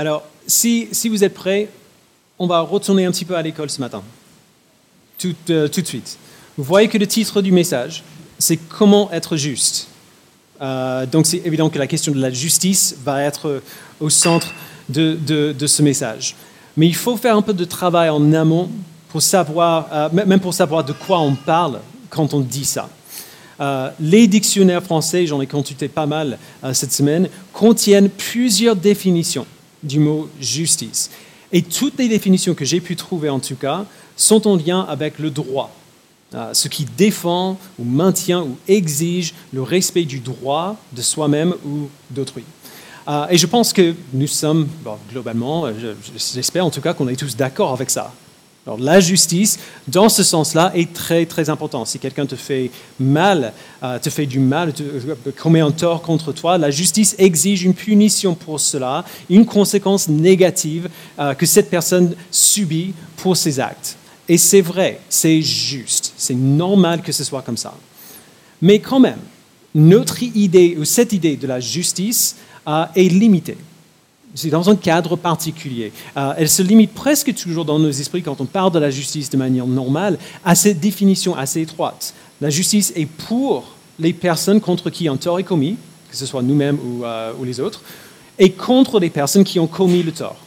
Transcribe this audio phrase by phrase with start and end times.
[0.00, 1.68] Alors, si, vous êtes prêts,
[2.38, 4.02] on va retourner un petit peu à l'école ce matin,
[5.18, 6.16] tout, euh, de suite.
[6.56, 8.02] Vous voyez que le titre du message,
[8.38, 9.88] c'est Comment être juste.
[10.62, 13.60] Euh, donc c'est évident que la question de la justice va être
[14.00, 14.54] au centre
[14.88, 16.34] de, ce message.
[16.78, 18.70] Mais il faut faire un peu de travail en amont
[19.10, 21.78] pour savoir, euh, même pour savoir de quoi on parle
[22.08, 22.88] quand on dit ça.
[24.00, 26.38] Les dictionnaires français, j'en ai consulté pas mal
[26.72, 29.44] cette semaine, contiennent plusieurs définitions
[29.82, 31.10] du mot justice.
[31.52, 33.84] Et toutes les définitions que j'ai pu trouver en tout cas
[34.16, 35.74] sont en lien avec le droit,
[36.34, 41.88] euh, ce qui défend ou maintient ou exige le respect du droit de soi-même ou
[42.10, 42.44] d'autrui.
[43.28, 44.68] et je pense que nous sommes,
[45.10, 45.64] globalement,
[46.16, 48.12] j'espère en tout cas qu'on est tous d'accord avec ça.
[48.70, 51.84] Alors, la justice, dans ce sens-là, est très très important.
[51.84, 52.70] Si quelqu'un te fait
[53.00, 53.52] mal,
[53.82, 57.64] euh, te fait du mal, te, euh, commet un tort contre toi, la justice exige
[57.64, 60.88] une punition pour cela, une conséquence négative
[61.18, 63.96] euh, que cette personne subit pour ses actes.
[64.28, 67.74] Et c'est vrai, c'est juste, c'est normal que ce soit comme ça.
[68.62, 69.18] Mais quand même,
[69.74, 72.36] notre idée ou cette idée de la justice
[72.94, 73.56] est limitée
[74.34, 75.92] c'est dans un cadre particulier.
[76.16, 79.30] Euh, elle se limite presque toujours dans nos esprits, quand on parle de la justice
[79.30, 82.14] de manière normale, à cette définition assez étroite.
[82.40, 85.76] La justice est pour les personnes contre qui un tort est commis,
[86.10, 87.82] que ce soit nous-mêmes ou, euh, les autres,
[88.38, 90.38] et contre les personnes qui ont commis le tort.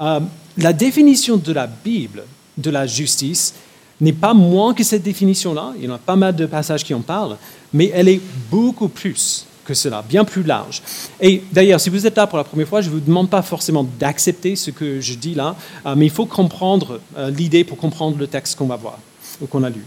[0.00, 0.20] Euh,
[0.56, 2.24] la définition de la Bible
[2.58, 3.54] de la justice
[4.00, 6.94] n'est pas moins que cette définition-là, il y en a pas mal de passages qui
[6.94, 7.36] en parlent,
[7.72, 10.82] mais elle est beaucoup plus que cela, bien plus large.
[11.20, 13.42] Et d'ailleurs, si vous êtes là pour la première fois, je ne vous demande pas
[13.42, 17.78] forcément d'accepter ce que je dis là, euh, mais il faut comprendre euh, l'idée pour
[17.78, 18.98] comprendre le texte qu'on va voir
[19.40, 19.84] ou qu'on a lu.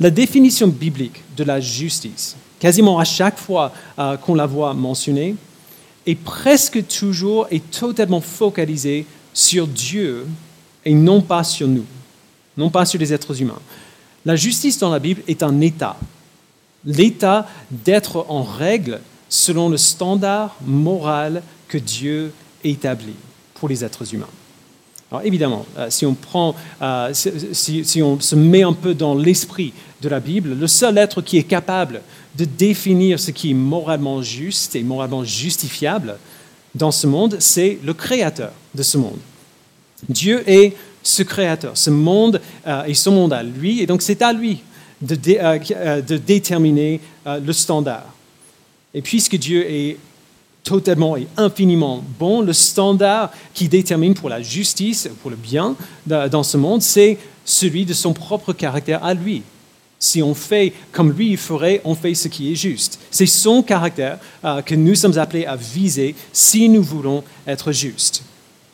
[0.00, 5.36] La définition biblique de la justice, quasiment à chaque fois euh, qu'on la voit mentionnée,
[6.06, 10.26] est presque toujours et totalement focalisée sur Dieu
[10.84, 11.86] et non pas sur nous,
[12.56, 13.60] non pas sur les êtres humains.
[14.24, 15.96] La justice dans la Bible est un état,
[16.86, 23.16] l'état d'être en règle selon le standard moral que Dieu établit
[23.54, 24.28] pour les êtres humains.
[25.10, 29.72] Alors évidemment, euh, si on, prend, euh, si, on se met un peu dans l'esprit
[30.00, 32.00] de la Bible, le seul être qui est capable
[32.36, 36.16] de définir ce qui est moralement juste et moralement justifiable
[36.74, 39.18] dans ce monde, c'est le créateur de ce monde.
[40.08, 44.20] Dieu est ce créateur, ce monde euh, et son monde à lui, et donc c'est
[44.22, 44.62] à lui
[45.04, 48.06] de, euh, euh, de déterminer euh, le standard.
[48.92, 49.98] Et puisque Dieu est
[50.62, 55.76] totalement et infiniment bon, le standard qui détermine pour la justice, pour le bien
[56.06, 59.42] dans ce monde, c'est celui de son propre caractère à lui.
[59.98, 62.98] Si on fait comme lui il ferait, on fait ce qui est juste.
[63.10, 64.18] C'est son caractère
[64.64, 68.22] que nous sommes appelés à viser si nous voulons être justes.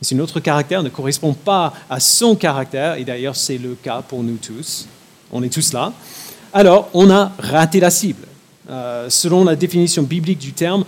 [0.01, 4.23] si notre caractère ne correspond pas à son caractère, et d'ailleurs c'est le cas pour
[4.23, 4.87] nous tous,
[5.33, 5.93] on est tous là,
[6.53, 8.27] alors on a raté la cible.
[8.69, 10.85] Euh, selon la définition biblique du terme,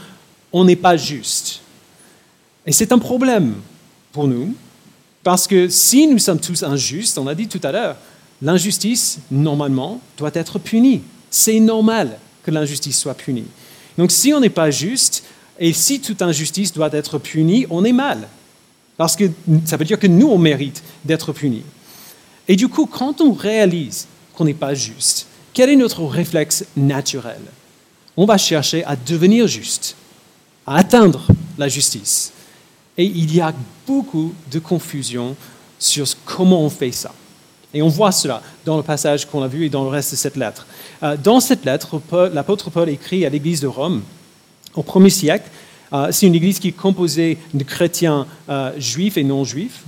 [0.53, 1.61] on n'est pas juste.
[2.67, 3.55] Et c'est un problème
[4.13, 4.55] pour nous,
[5.25, 7.97] parce que si nous sommes tous injustes, on a dit tout à l'heure,
[8.41, 11.03] l'injustice, normalement, doit être punie.
[11.31, 13.47] C'est normal que l'injustice soit punie.
[13.99, 15.25] Donc si on n'est pas juste,
[15.59, 18.29] et si toute injustice doit être punie, on est mal.
[18.97, 19.25] Parce que
[19.65, 21.63] ça veut dire que nous, on mérite d'être punis.
[22.49, 27.41] Et du coup, quand on réalise qu'on n'est pas juste, quel est notre réflexe naturel?
[28.17, 29.97] On va chercher à devenir juste,
[30.67, 31.27] à atteindre
[31.59, 32.33] la justice.
[32.97, 33.55] Et il y a
[33.87, 35.35] beaucoup de confusion
[35.79, 37.13] sur comment on fait ça.
[37.75, 40.17] Et on voit cela dans le passage qu'on a vu et dans le reste de
[40.17, 40.67] cette lettre.
[41.03, 42.01] Euh, dans cette lettre,
[42.33, 44.03] l'apôtre Paul écrit à l'église de Rome
[44.75, 45.49] au premier siècle.
[45.93, 49.83] Euh, c'est une église qui est composée de chrétiens euh, juifs et non juifs.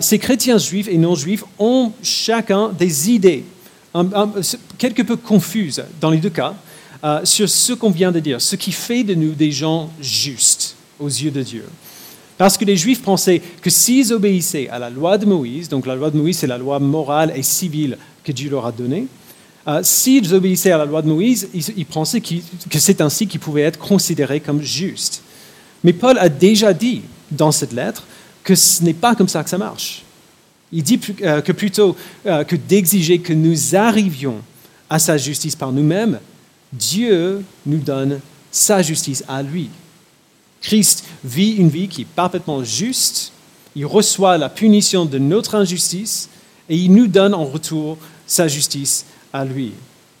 [0.00, 3.44] Ces chrétiens juifs et non juifs ont chacun des idées
[4.78, 6.54] quelque peu confuse dans les deux cas
[7.04, 10.76] euh, sur ce qu'on vient de dire, ce qui fait de nous des gens justes
[10.98, 11.64] aux yeux de Dieu.
[12.36, 15.96] Parce que les Juifs pensaient que s'ils obéissaient à la loi de Moïse, donc la
[15.96, 19.06] loi de Moïse c'est la loi morale et civile que Dieu leur a donnée,
[19.66, 23.62] euh, s'ils obéissaient à la loi de Moïse, ils, pensaient que c'est ainsi qu'ils pouvaient
[23.62, 25.22] être considérés comme justes.
[25.84, 28.04] Mais Paul a déjà dit dans cette lettre
[28.42, 30.02] que ce n'est pas comme ça que ça marche.
[30.72, 34.36] Il dit euh, que plutôt euh, que d'exiger que nous arrivions
[34.90, 36.20] à sa justice par nous-mêmes,
[36.72, 38.20] Dieu nous donne
[38.50, 39.70] sa justice à lui.
[40.60, 43.32] Christ vit une vie qui est parfaitement juste,
[43.76, 46.28] il reçoit la punition de notre injustice
[46.68, 49.72] et il nous donne en retour sa justice à lui.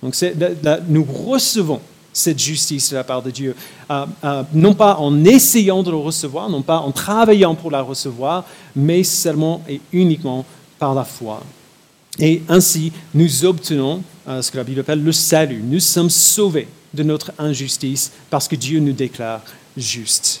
[0.02, 0.14] Donc
[0.88, 1.80] nous recevons
[2.12, 3.54] cette justice de la part de Dieu,
[3.90, 7.82] euh, euh, non pas en essayant de le recevoir, non pas en travaillant pour la
[7.82, 8.44] recevoir,
[8.74, 10.44] mais seulement et uniquement
[10.78, 11.42] par la foi.
[12.18, 15.62] Et ainsi, nous obtenons euh, ce que la Bible appelle le salut.
[15.62, 19.42] Nous sommes sauvés de notre injustice parce que Dieu nous déclare
[19.76, 20.40] justes.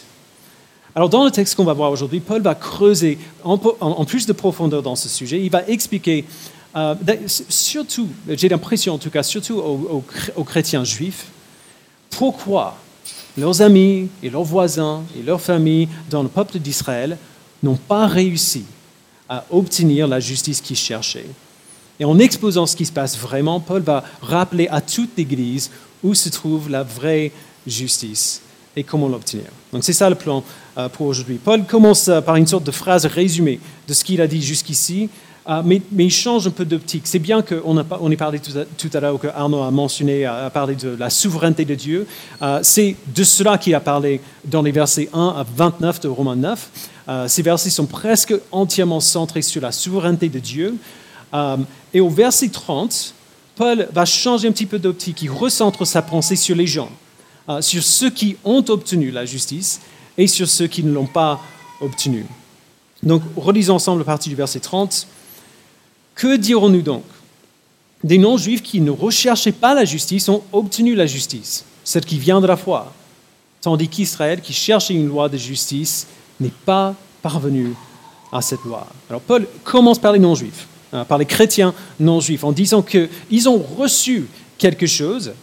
[0.94, 3.58] Alors dans le texte qu'on va voir aujourd'hui, Paul va creuser en,
[4.04, 5.40] plus de profondeur dans ce sujet.
[5.40, 6.24] Il va expliquer,
[7.26, 11.26] surtout, j'ai l'impression en tout cas, surtout aux chrétiens juifs,
[12.10, 12.76] pourquoi
[13.36, 17.16] leurs amis et leurs voisins et leurs familles dans le peuple d'Israël
[17.62, 18.64] n'ont pas réussi
[19.28, 21.28] à obtenir la justice qu'ils cherchaient.
[22.00, 25.70] Et en exposant ce qui se passe vraiment, Paul va rappeler à toute l'Église
[26.02, 27.32] où se trouve la vraie
[27.66, 28.40] justice
[28.76, 29.46] et comment l'obtenir.
[29.72, 30.44] Donc c'est ça le plan
[30.76, 31.38] euh, pour aujourd'hui.
[31.42, 33.58] Paul commence euh, par une sorte de phrase résumée
[33.88, 35.08] de ce qu'il a dit jusqu'ici,
[35.50, 37.06] ah, mais, il change un peu d'optique.
[37.06, 40.74] C'est bien qu'on on ait parlé tout à, l'heure, que Arnaud a mentionné, a parlé
[40.74, 42.06] de la souveraineté de Dieu.
[42.38, 46.36] Ah, c'est de cela qu'il a parlé dans les versets 1 à 29 de Romains
[46.36, 46.70] 9.
[47.06, 50.74] Ah, ces versets sont presque entièrement centrés sur la souveraineté de Dieu.
[51.94, 53.14] et au verset 30,
[53.56, 55.22] Paul va changer un petit peu d'optique.
[55.22, 56.90] Il recentre sa pensée sur les gens,
[57.60, 59.80] sur ceux qui ont obtenu la justice
[60.18, 61.40] et sur ceux qui ne l'ont pas
[61.80, 62.26] obtenue.
[63.02, 65.06] Donc, relisons ensemble la partie du verset 30.
[66.18, 67.04] Que dirons-nous donc?
[68.02, 72.40] Des non-juifs qui ne recherchaient pas la justice ont obtenu la justice, celle qui vient
[72.40, 72.92] de la foi,
[73.60, 76.08] tandis qu'Israël, qui cherchait une loi de justice,
[76.40, 77.72] n'est pas parvenu
[78.32, 78.88] à cette loi.
[79.08, 83.64] Alors Paul commence par les non-juifs, hein, par les chrétiens non-juifs, en disant qu'ils ont
[83.78, 84.26] reçu
[84.58, 85.34] quelque chose,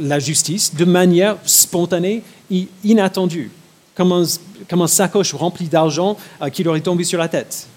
[0.00, 3.52] la justice, de manière spontanée et inattendue,
[3.94, 7.68] comme un, sacoche rempli d'argent euh, qui leur est tombé sur la tête.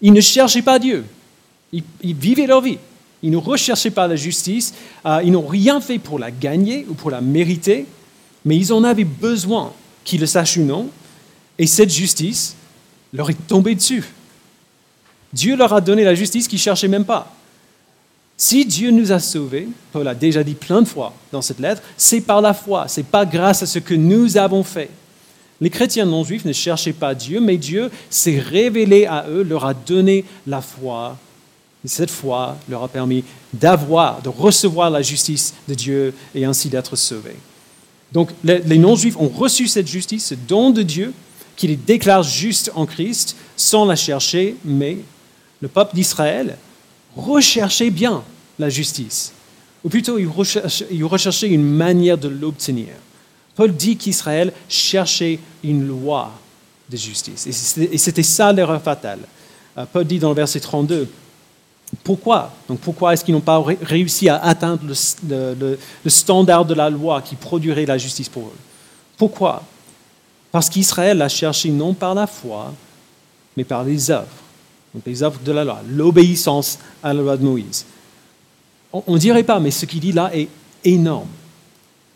[0.00, 1.04] Ils ne cherchaient pas Dieu,
[1.72, 2.78] ils, vivaient leur vie.
[3.22, 4.74] Ils ne recherchaient pas la justice.
[5.04, 7.86] Euh, ils n'ont rien fait pour la gagner ou pour la mériter,
[8.44, 9.72] mais ils en avaient besoin,
[10.04, 10.88] qu'ils le sachent ou non.
[11.58, 12.54] Et cette justice
[13.12, 14.04] leur est tombée dessus.
[15.32, 17.34] Dieu leur a donné la justice qu'ils ne cherchaient même pas.
[18.36, 21.82] Si Dieu nous a sauvés, Paul a déjà dit plein de fois dans cette lettre,
[21.96, 24.90] c'est par la foi, c'est pas grâce à ce que nous avons fait.
[25.60, 29.64] Les chrétiens non juifs ne cherchaient pas Dieu, mais Dieu s'est révélé à eux, leur
[29.64, 31.16] a donné la foi
[31.88, 33.24] et cette foi leur a permis
[33.54, 37.36] d'avoir, de recevoir la justice de Dieu et ainsi d'être sauvés.
[38.12, 41.14] Donc les, non-juifs ont reçu cette justice, ce don de Dieu,
[41.56, 44.98] qui les déclare justes en Christ sans la chercher, mais
[45.62, 46.58] le peuple d'Israël
[47.16, 48.22] recherchait bien
[48.58, 49.32] la justice,
[49.82, 52.88] ou plutôt il recherchait, une manière de l'obtenir.
[53.56, 56.32] Paul dit qu'Israël cherchait une loi
[56.90, 59.20] de justice, et c'était ça l'erreur fatale.
[59.78, 61.08] Euh, Paul dit dans le verset 32,
[62.04, 62.52] pourquoi?
[62.68, 67.34] Donc pourquoi est-ce qu'ils n'ont pas réussi à atteindre le, standard de la loi qui
[67.34, 68.56] produirait la justice pour eux?
[69.16, 69.62] Pourquoi?
[70.52, 72.72] Parce qu'Israël a cherché non par la foi,
[73.56, 74.26] mais par les œuvres.
[75.06, 77.84] Les œuvres de la loi, l'obéissance à la loi de Moïse.
[78.92, 80.48] On ne dirait pas, mais ce qu'il dit là est
[80.84, 81.28] énorme.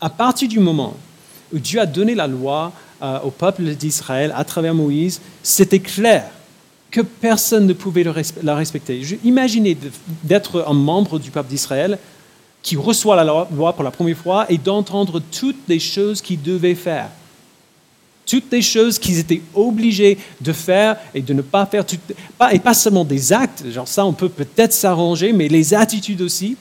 [0.00, 0.94] À partir du moment
[1.52, 2.72] où Dieu a donné la loi
[3.02, 6.30] euh, au peuple d'Israël à travers Moïse, c'était clair
[6.92, 8.04] que personne ne pouvait
[8.42, 9.00] la respecter.
[9.24, 9.76] Imaginez
[10.22, 11.98] d'être un membre du peuple d'Israël
[12.62, 16.76] qui reçoit la loi pour la première fois et d'entendre toutes les choses qu'ils devaient
[16.76, 17.08] faire.
[18.26, 21.84] Toutes les choses qu'ils étaient obligés de faire et de ne pas faire.
[22.52, 26.56] et pas seulement des actes, genre ça on peut peut-être s'arranger, mais les attitudes aussi,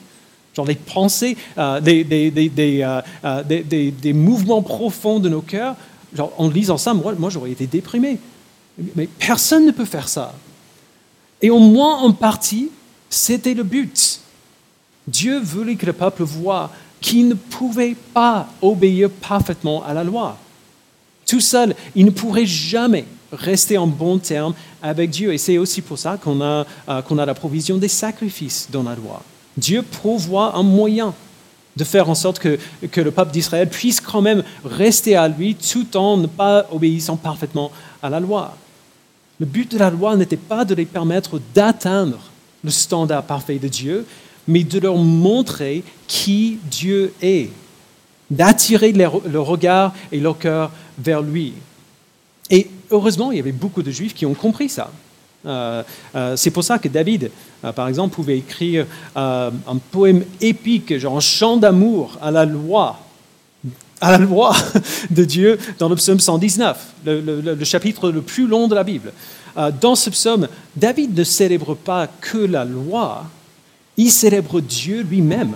[0.56, 5.76] genre les pensées, euh, euh, euh, des, mouvements profonds de nos cœurs.
[6.14, 8.18] Genre, en lisant ça, moi, moi j'aurais été déprimé.
[8.96, 10.34] Mais personne ne peut faire ça.
[11.40, 12.70] Et au moins en partie,
[13.10, 14.20] c'était le but.
[15.06, 20.38] Dieu voulait que le peuple voie qu'il ne pouvait pas obéir parfaitement à la loi.
[21.26, 25.32] Tout seul, il ne pourrait jamais rester en bon terme avec Dieu.
[25.32, 28.94] Et c'est aussi pour ça qu'on a, euh, a la provision des sacrifices dans la
[28.94, 29.22] loi.
[29.56, 31.14] Dieu pourvoit un moyen
[31.76, 32.58] de faire en sorte que,
[32.90, 37.16] que le peuple d'Israël puisse quand même rester à lui tout en ne pas obéissant
[37.16, 37.70] parfaitement
[38.02, 38.56] à la loi.
[39.40, 42.18] Le but de la loi n'était pas de les permettre d'atteindre
[42.64, 44.06] le standard parfait de Dieu,
[44.46, 47.50] mais de leur montrer qui Dieu est,
[48.30, 51.54] d'attirer le regard et leur cœur vers lui.
[52.50, 54.90] Et heureusement, il y avait beaucoup de juifs qui ont compris ça.
[55.44, 55.82] Euh,
[56.14, 57.30] euh, c'est pour ça que David,
[57.64, 59.50] euh, par exemple, pouvait écrire un
[59.90, 62.98] poème épique, genre un chant d'amour à la loi,
[64.02, 64.54] à la loi
[65.10, 69.12] de Dieu dans le psaume 119, le, chapitre le plus long de la Bible.
[69.56, 73.24] Euh, dans ce psaume, David ne célèbre pas que la loi,
[73.96, 75.54] il célèbre Dieu lui-même.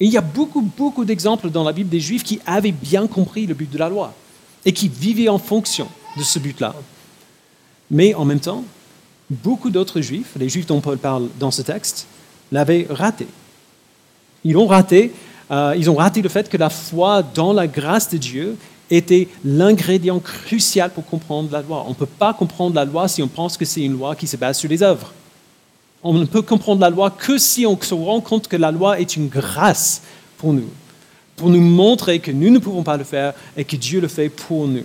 [0.00, 3.06] Et il y a beaucoup, beaucoup d'exemples dans la Bible des Juifs qui avaient bien
[3.06, 4.14] compris le but de la loi
[4.64, 5.86] et qui vivaient en fonction
[6.16, 6.74] de ce but-là.
[7.90, 8.64] Mais en même temps,
[9.28, 12.06] beaucoup d'autres Juifs, les Juifs dont Paul parle dans ce texte,
[12.50, 13.26] l'avaient raté.
[14.44, 15.12] Ils ont raté,
[15.50, 18.56] euh, ils ont raté le fait que la foi dans la grâce de Dieu
[18.90, 21.84] était l'ingrédient crucial pour comprendre la loi.
[21.86, 24.26] On ne peut pas comprendre la loi si on pense que c'est une loi qui
[24.26, 25.12] se base sur les œuvres.
[26.02, 29.00] On ne peut comprendre la loi que si on se rend compte que la loi
[29.00, 30.02] est une grâce
[30.38, 30.70] pour nous,
[31.36, 34.28] pour nous montrer que nous ne pouvons pas le faire et que Dieu le fait
[34.28, 34.84] pour nous.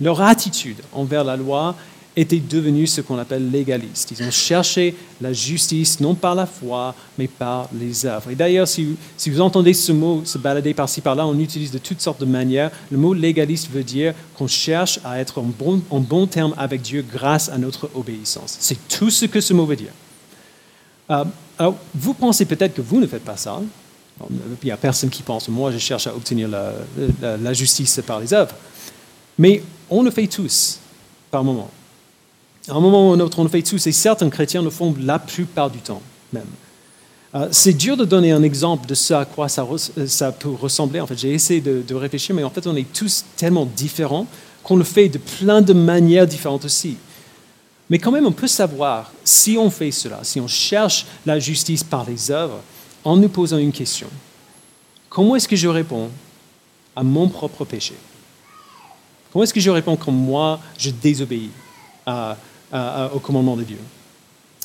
[0.00, 1.76] Leur attitude envers la loi
[2.16, 4.10] étaient devenus ce qu'on appelle légalistes.
[4.10, 8.30] Ils ont cherché la justice non par la foi, mais par les œuvres.
[8.30, 12.00] Et d'ailleurs, si, vous entendez ce mot se balader par-ci par-là, on l'utilise de toutes
[12.00, 12.70] sortes de manières.
[12.90, 17.04] Le mot légaliste veut dire qu'on cherche à être en bon, en terme avec Dieu
[17.10, 18.56] grâce à notre obéissance.
[18.60, 19.92] C'est tout ce que ce mot veut dire.
[21.10, 21.24] Euh,
[21.58, 23.60] alors, vous pensez peut-être que vous ne faites pas ça.
[24.30, 26.74] Il n'y a personne qui pense, moi je cherche à obtenir la,
[27.38, 28.54] la justice par les œuvres.
[29.38, 30.78] Mais on le fait tous,
[31.30, 31.70] par moment.
[32.68, 35.18] À un moment ou un autre, on fait tous, et certains chrétiens le font la
[35.18, 36.02] plupart du temps
[36.32, 36.46] même.
[37.34, 39.66] Euh, c'est dur de donner un exemple de ce à quoi ça,
[40.06, 41.00] ça peut ressembler.
[41.00, 44.26] En fait, j'ai essayé de, de, réfléchir, mais en fait, on est tous tellement différents
[44.62, 46.96] qu'on le fait de plein de manières différentes aussi.
[47.88, 51.82] Mais quand même, on peut savoir si on fait cela, si on cherche la justice
[51.82, 52.60] par les œuvres,
[53.04, 54.08] en nous posant une question.
[55.08, 56.10] Comment est-ce que je réponds
[56.94, 57.94] à mon propre péché?
[59.32, 61.50] Comment est-ce que je réponds quand moi, je désobéis
[62.06, 62.36] à,
[62.72, 63.78] au commandement de Dieu.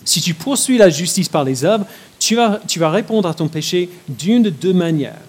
[0.06, 1.86] Si tu poursuis la justice par les œuvres,
[2.20, 5.20] tu vas, tu vas répondre à ton péché d'une de deux manières.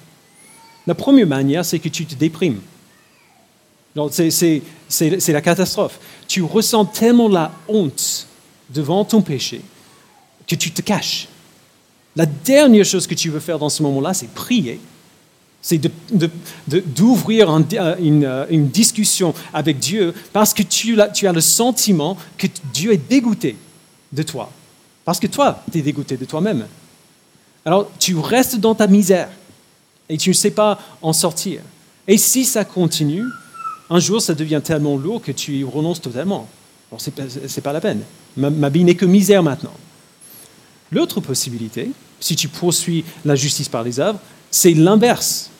[0.87, 2.61] La première manière, c'est que tu te déprimes.
[4.29, 4.63] C'est
[5.29, 5.99] la catastrophe.
[6.29, 8.27] Tu ressens tellement la honte
[8.71, 9.61] devant ton péché
[10.47, 11.29] que tu te caches.
[12.15, 14.81] La dernière chose que tu veux faire dans ce moment-là, c'est prier
[15.69, 15.79] c'est
[16.67, 23.09] d'ouvrir euh, une, discussion avec Dieu parce que tu, as le sentiment que Dieu est
[23.11, 23.55] dégoûté
[24.11, 24.51] de toi.
[25.05, 26.67] Parce que toi, tu es dégoûté de toi-même.
[27.67, 29.29] Alors, tu restes dans ta misère
[30.09, 31.61] et tu ne sais pas en sortir.
[32.07, 33.25] Et si ça continue,
[33.91, 36.49] un jour, ça devient tellement lourd que tu y renonces totalement.
[36.97, 38.01] ce n'est pas la peine.
[38.39, 39.75] Ma vie n'est que misère maintenant.
[40.93, 44.19] L'autre possibilité, si tu poursuis la justice par les œuvres,
[44.51, 45.51] c'est l'inverse.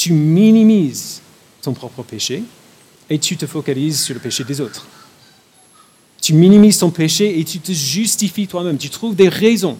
[0.00, 1.20] Tu minimises
[1.60, 2.42] ton propre péché
[3.10, 4.86] et tu te focalises sur le péché des autres.
[6.22, 8.78] Tu minimises ton péché et tu te justifies toi-même.
[8.78, 9.76] Tu trouves des raisons,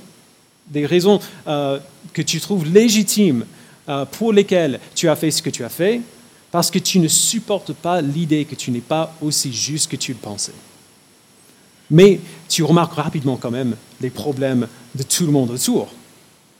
[0.67, 1.79] des raisons euh,
[2.12, 3.47] que tu trouves légitimes
[3.89, 6.03] euh, pour lesquelles tu as fait ce que tu as fait,
[6.50, 10.12] parce que tu ne supportes pas l'idée que tu n'es pas aussi juste que tu
[10.12, 10.53] le pensais.
[11.91, 15.89] Mais tu remarques rapidement quand même les problèmes de tout le monde autour.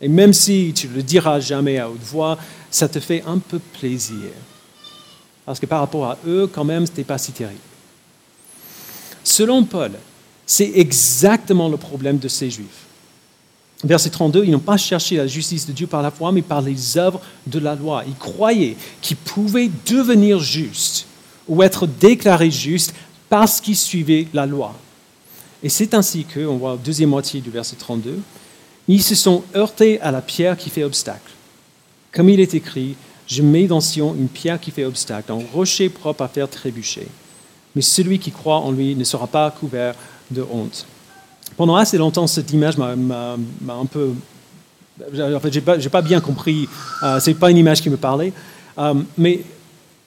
[0.01, 2.39] Et même si tu ne le diras jamais à haute voix,
[2.71, 4.31] ça te fait un peu plaisir.
[5.45, 7.59] Parce que par rapport à eux, quand même, ce n'était pas si terrible.
[9.23, 9.93] Selon Paul,
[10.47, 12.87] c'est exactement le problème de ces Juifs.
[13.83, 16.61] Verset 32, ils n'ont pas cherché la justice de Dieu par la foi, mais par
[16.61, 18.05] les œuvres de la loi.
[18.07, 21.07] Ils croyaient qu'ils pouvaient devenir justes
[21.49, 22.95] ou être déclarés justes
[23.29, 24.75] parce qu'ils suivaient la loi.
[25.63, 28.19] Et c'est ainsi que, on voit la deuxième moitié du verset 32,
[28.95, 31.31] ils se sont heurtés à la pierre qui fait obstacle.
[32.13, 35.89] Comme il est écrit, je mets dans Sion une pierre qui fait obstacle, un rocher
[35.89, 37.07] propre à faire trébucher.
[37.77, 39.95] Mais celui qui croit en lui ne sera pas couvert
[40.31, 40.87] de honte.
[41.57, 43.37] Pendant assez longtemps, cette image m'a
[43.69, 44.11] un peu...
[45.01, 46.69] En fait, je n'ai pas, bien compris.
[47.03, 48.33] Euh, Ce n'est pas une image qui me parlait.
[48.77, 49.41] Euh, mais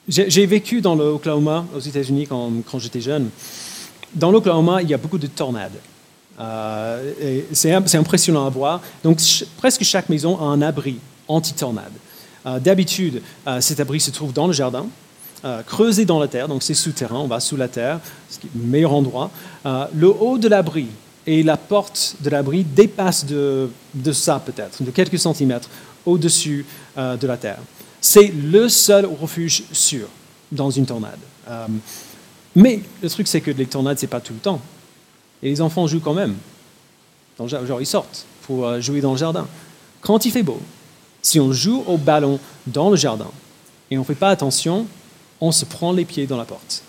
[0.06, 3.30] j'ai vécu dans l'Oklahoma, aux États-Unis, quand j'étais jeune.
[4.14, 5.80] Dans l'Oklahoma, il y a beaucoup de tornades.
[6.40, 8.80] Euh, c'est impressionnant à voir.
[9.02, 9.18] Donc,
[9.56, 10.98] presque chaque maison a un abri
[11.28, 11.92] anti-tornade.
[12.46, 14.86] Euh, d'habitude, euh, cet abri se trouve dans le jardin,
[15.66, 18.00] creusé dans la terre, donc c'est souterrain, on va sous la terre,
[18.30, 19.30] ce qui est le meilleur endroit.
[19.62, 20.86] le haut de l'abri
[21.26, 25.68] et la porte de l'abri dépassent de, de ça peut-être, de quelques centimètres
[26.06, 26.64] au-dessus
[26.96, 27.58] de la terre.
[28.00, 30.06] C'est le seul refuge sûr
[30.50, 31.20] dans une tornade.
[32.56, 34.62] mais le truc, c'est que les tornades, ce n'est pas tout le temps.
[35.42, 36.36] Et les enfants jouent quand même.
[37.38, 39.46] Genre, ils sortent pour euh, jouer dans le jardin.
[40.00, 40.60] Quand il fait beau,
[41.22, 43.30] si on joue au ballon dans le jardin
[43.90, 44.86] et on ne fait pas attention,
[45.40, 46.82] on se prend les pieds dans la porte.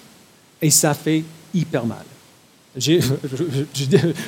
[0.61, 1.23] Et ça fait
[1.53, 2.03] hyper mal.
[2.77, 2.99] Je,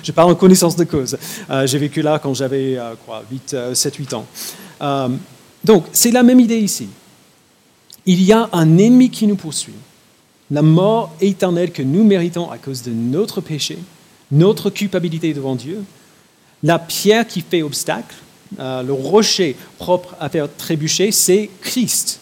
[0.04, 1.18] je, parle en connaissance de cause.
[1.50, 4.26] Euh, j'ai vécu là quand j'avais euh, quoi, 8, 7, 8 ans.
[5.66, 6.88] donc, c'est la même idée ici.
[8.06, 9.74] Il y a un ennemi qui nous poursuit.
[10.50, 13.78] La mort éternelle que nous méritons à cause de notre péché
[14.32, 15.84] notre culpabilité devant Dieu,
[16.64, 18.16] la pierre qui fait obstacle,
[18.60, 22.20] euh, le rocher propre à faire trébucher, c'est Christ.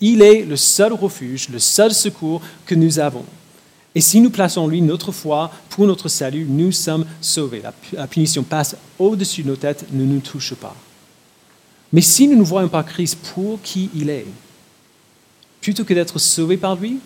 [0.00, 3.24] Il est le seul refuge, le seul secours que nous avons.
[3.94, 7.62] Et si nous plaçons en lui notre foi pour notre salut, nous sommes sauvés.
[7.92, 10.76] La punition passe au-dessus de nos têtes, ne nous touche pas.
[11.92, 14.26] Mais si nous ne voyons pas Christ pour qui il est,
[15.60, 16.98] plutôt que d'être sauvés par lui,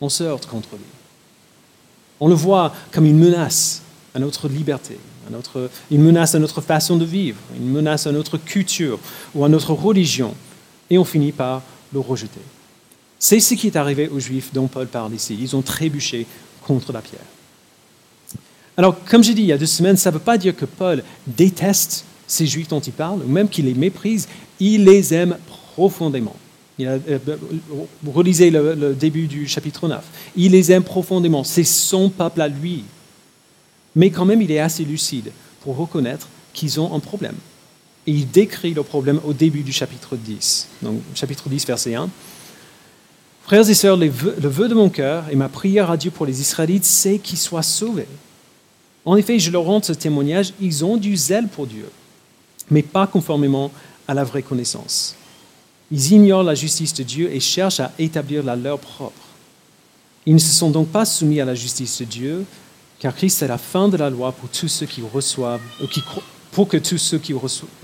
[0.00, 0.95] on se heurte contre lui.
[2.20, 3.82] On le voit comme une menace
[4.14, 4.98] à notre liberté,
[5.90, 8.98] une menace à notre façon de vivre, une menace à notre culture
[9.34, 10.34] ou à notre religion,
[10.88, 12.40] et on finit par le rejeter.
[13.18, 15.36] C'est ce qui est arrivé aux Juifs dont Paul parle ici.
[15.40, 16.26] Ils ont trébuché
[16.62, 17.20] contre la pierre.
[18.76, 20.66] Alors, comme j'ai dit il y a deux semaines, ça ne veut pas dire que
[20.66, 24.28] Paul déteste ces Juifs dont il parle, ou même qu'il les méprise.
[24.60, 26.36] Il les aime profondément.
[26.78, 27.18] Il a, euh,
[28.06, 30.04] relisez le, le, début du chapitre 9.
[30.36, 31.44] Il les aime profondément.
[31.44, 32.84] C'est son peuple à lui.
[33.94, 37.36] Mais quand même, il est assez lucide pour reconnaître qu'ils ont un problème.
[38.06, 40.68] Et il décrit le problème au début du chapitre 10.
[40.82, 42.08] Donc, chapitre 10, verset 1.
[43.42, 46.40] Frères et sœurs, le vœu de mon cœur et ma prière à Dieu pour les
[46.40, 48.08] Israélites, c'est qu'ils soient sauvés.
[49.04, 51.88] En effet, je leur rends ce témoignage, ils ont du zèle pour Dieu,
[52.70, 53.70] mais pas conformément
[54.08, 55.14] à la vraie connaissance.
[55.90, 59.22] Ils ignorent la justice de Dieu et cherchent à établir la leur propre.
[60.26, 62.44] Ils ne se sont donc pas soumis à la justice de Dieu,
[62.98, 65.60] car Christ est la fin de la loi pour tous ceux qui reçoivent,
[65.92, 66.02] qui,
[66.50, 67.32] pour que tous ceux qui,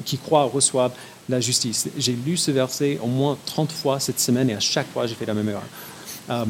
[0.05, 0.93] qui croient reçoivent
[1.29, 1.89] la justice.
[1.97, 5.15] J'ai lu ce verset au moins 30 fois cette semaine et à chaque fois j'ai
[5.15, 5.63] fait la même erreur.
[6.31, 6.45] Euh,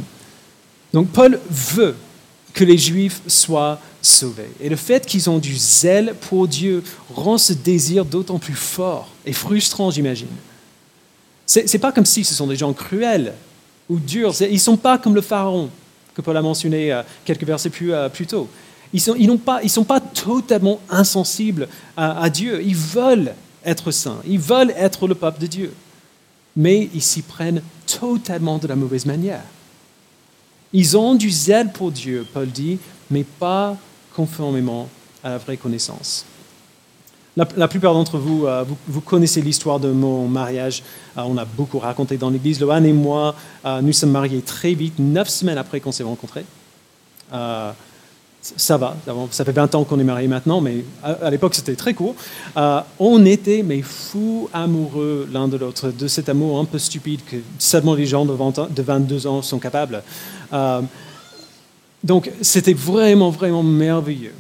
[0.95, 1.95] donc Paul veut
[2.55, 4.51] que les Juifs soient sauvés.
[4.61, 6.83] Et le fait qu'ils ont du zèle pour Dieu
[7.15, 10.29] rend ce désir d'autant plus fort et frustrant, j'imagine.
[11.53, 13.35] Ce n'est pas comme si ce sont des gens cruels
[13.91, 14.33] ou durs.
[14.41, 15.69] Ils ne sont pas comme le Pharaon
[16.15, 18.49] que Paul a mentionné euh, quelques versets plus, euh, tôt.
[18.95, 22.63] Ils ne sont, pas, totalement insensibles à, Dieu.
[22.63, 24.21] Ils veulent être saints.
[24.27, 25.75] Ils veulent être le peuple de Dieu.
[26.57, 29.43] Mais ils s'y prennent totalement de la mauvaise manière.
[30.75, 32.79] Ils ont du zèle pour Dieu, Paul dit,
[33.11, 33.77] mais pas
[34.15, 34.89] conformément
[35.23, 36.25] à la vraie connaissance.
[37.35, 40.83] La, plupart d'entre vous, euh, vous, connaissez l'histoire de mon mariage.
[41.17, 42.61] Euh, on a beaucoup raconté dans l'église.
[42.61, 46.45] Lohan et moi, euh, nous sommes mariés très vite, neuf semaines après qu'on s'est rencontrés
[48.57, 48.97] ça va,
[49.31, 52.17] ça fait 20 ans qu'on est mariés maintenant, mais à, l'époque c'était très court.
[52.99, 57.37] On était mais fous amoureux l'un de l'autre, de cet amour un peu stupide que
[57.61, 60.03] seulement les gens de, 22 ans sont capables.
[62.03, 64.35] Donc c'était vraiment, vraiment merveilleux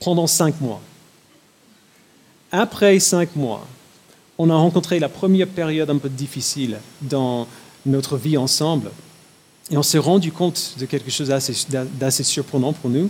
[0.00, 0.80] pendant cinq mois.
[2.52, 3.66] Après cinq mois,
[4.36, 7.48] on a rencontré la première période un peu difficile dans
[7.86, 8.90] notre vie ensemble.
[9.70, 13.08] Et on s'est rendu compte de quelque chose d'assez surprenant pour nous.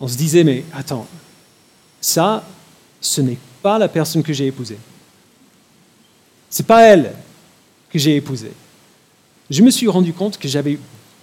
[0.00, 1.06] On se disait, mais attends,
[2.00, 2.42] ça,
[3.02, 4.78] ce n'est pas la personne que j'ai épousée.
[6.48, 7.12] Ce n'est pas elle
[7.90, 8.52] que j'ai épousée.
[9.50, 10.78] Je me suis rendu compte que j'avais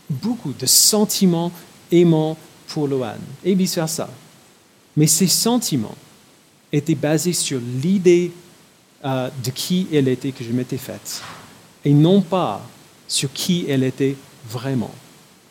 [0.09, 1.51] beaucoup de sentiments
[1.91, 4.09] aimants pour Loane et vice-versa.
[4.95, 5.95] Mais ces sentiments
[6.71, 8.31] étaient basés sur l'idée
[9.03, 11.21] euh, de qui elle était que je m'étais faite
[11.83, 12.61] et non pas
[13.07, 14.15] sur qui elle était
[14.49, 14.91] vraiment,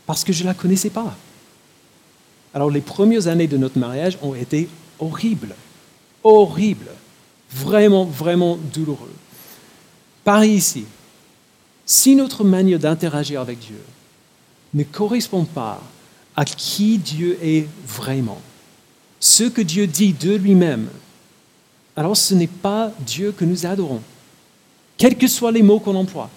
[0.07, 1.16] parce que je ne la connaissais pas.
[2.53, 5.55] Alors les premières années de notre mariage ont été horribles,
[6.22, 6.90] horribles,
[7.50, 9.14] vraiment, vraiment douloureux.
[10.24, 10.85] Par ici,
[11.87, 13.81] si notre manière d'interagir avec Dieu
[14.72, 15.81] ne correspond pas
[16.35, 18.40] à qui Dieu est vraiment,
[19.20, 20.88] ce que Dieu dit de lui-même,
[21.96, 24.00] alors ce n'est pas Dieu que nous adorons,
[24.96, 26.30] quels que soient les mots qu'on emploie.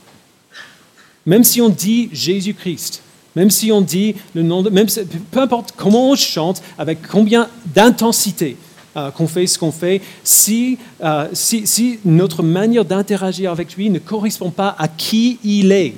[1.25, 3.01] Même si on dit Jésus-Christ,
[3.35, 4.69] même si on dit le nom de...
[4.69, 4.87] Même,
[5.29, 8.57] peu importe comment on chante, avec combien d'intensité
[8.95, 13.89] euh, qu'on fait ce qu'on fait, si, euh, si, si notre manière d'interagir avec lui
[13.89, 15.93] ne correspond pas à qui il est,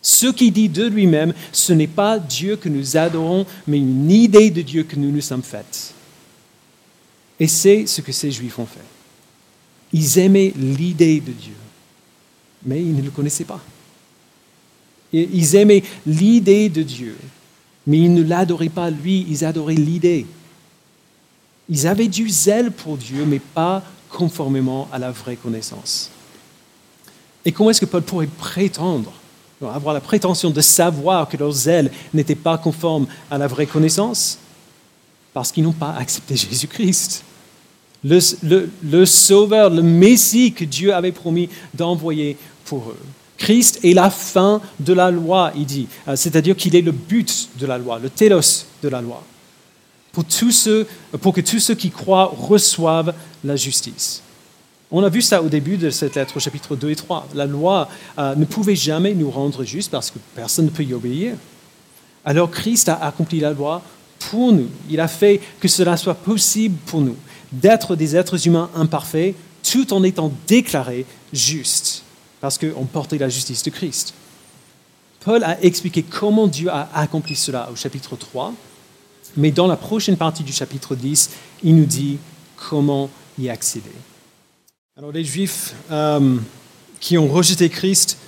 [0.00, 4.50] ce qu'il dit de lui-même, ce n'est pas Dieu que nous adorons, mais une idée
[4.50, 5.92] de Dieu que nous nous sommes faites.
[7.40, 8.95] Et c'est ce que ces Juifs ont fait.
[9.92, 11.56] Ils aimaient l'idée de Dieu,
[12.64, 13.60] mais ils ne le connaissaient pas.
[15.12, 17.16] Ils aimaient l'idée de Dieu,
[17.86, 20.26] mais ils ne l'adoraient pas lui, ils adoraient l'idée.
[21.68, 26.10] Ils avaient du zèle pour Dieu, mais pas conformément à la vraie connaissance.
[27.44, 29.12] Et comment est-ce que Paul pourrait prétendre,
[29.62, 34.38] avoir la prétention de savoir que leur zèle n'était pas conforme à la vraie connaissance?
[35.32, 37.22] Parce qu'ils n'ont pas accepté Jésus-Christ,
[38.04, 42.98] le, Sauveur, le Messie que Dieu avait promis d'envoyer pour eux.
[43.38, 45.88] Christ est la fin de la loi, il dit.
[46.08, 49.22] Euh, c'est-à-dire qu'il est le but de la loi, le télos de la loi.
[50.12, 54.22] Pour, tous ceux, que tous ceux qui croient reçoivent la justice.
[54.90, 57.28] On a vu ça au début de cette lettre au chapitre 2 et 3.
[57.34, 60.94] La loi euh, ne pouvait jamais nous rendre justes parce que personne ne peut y
[60.94, 61.34] obéir.
[62.24, 63.82] Alors Christ a accompli la loi
[64.30, 64.68] pour nous.
[64.88, 67.16] Il a fait que cela soit possible pour nous
[67.60, 72.02] d'être des êtres humains imparfaits tout en étant déclarés justes
[72.40, 74.14] parce qu'on portait la justice de Christ.
[75.20, 78.52] Paul a expliqué comment Dieu a accompli cela au chapitre 3,
[79.36, 81.30] mais dans la prochaine partie du chapitre 10,
[81.64, 82.18] il nous dit
[82.56, 83.90] comment y accéder.
[84.96, 86.36] Alors les Juifs euh,
[87.00, 88.18] qui ont rejeté Christ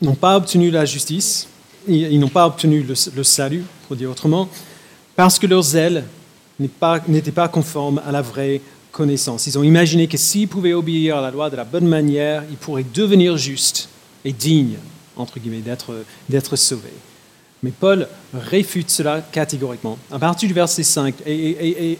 [0.00, 1.48] n'ont pas obtenu la justice,
[1.88, 4.48] ils, n'ont pas obtenu le, salut, pour dire autrement,
[5.16, 6.04] parce que leur zèle
[6.60, 8.60] n'était pas, conforme à la vraie
[8.90, 9.46] connaissance.
[9.46, 12.56] Ils ont imaginé que s'ils pouvaient obéir à la loi de la bonne manière, ils
[12.56, 13.88] pourraient devenir justes
[14.24, 14.78] et dignes,
[15.16, 15.62] entre guillemets,
[16.28, 16.92] d'être sauvés.
[17.62, 19.96] Mais Paul réfute cela catégoriquement.
[20.10, 21.98] À partir du verset 5, et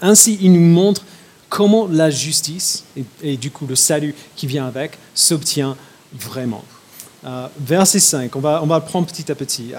[0.00, 1.04] ainsi il nous montre
[1.50, 2.84] comment la justice
[3.22, 5.76] et, du coup le salut qui vient avec s'obtient
[6.14, 6.64] vraiment.
[7.24, 9.72] Euh, verset 5, on va, on va le prendre petit à petit.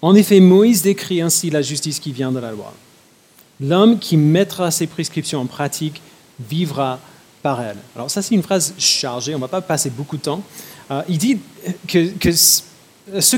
[0.00, 2.72] En effet, Moïse décrit ainsi la justice qui vient de la loi.
[3.60, 6.00] L'homme qui mettra ses prescriptions en pratique
[6.38, 7.00] vivra
[7.42, 7.76] par elle.
[7.96, 10.42] Alors ça, c'est une phrase chargée, on ne va pas passer beaucoup de temps.
[10.90, 11.38] Euh, il dit
[11.88, 13.36] que, ce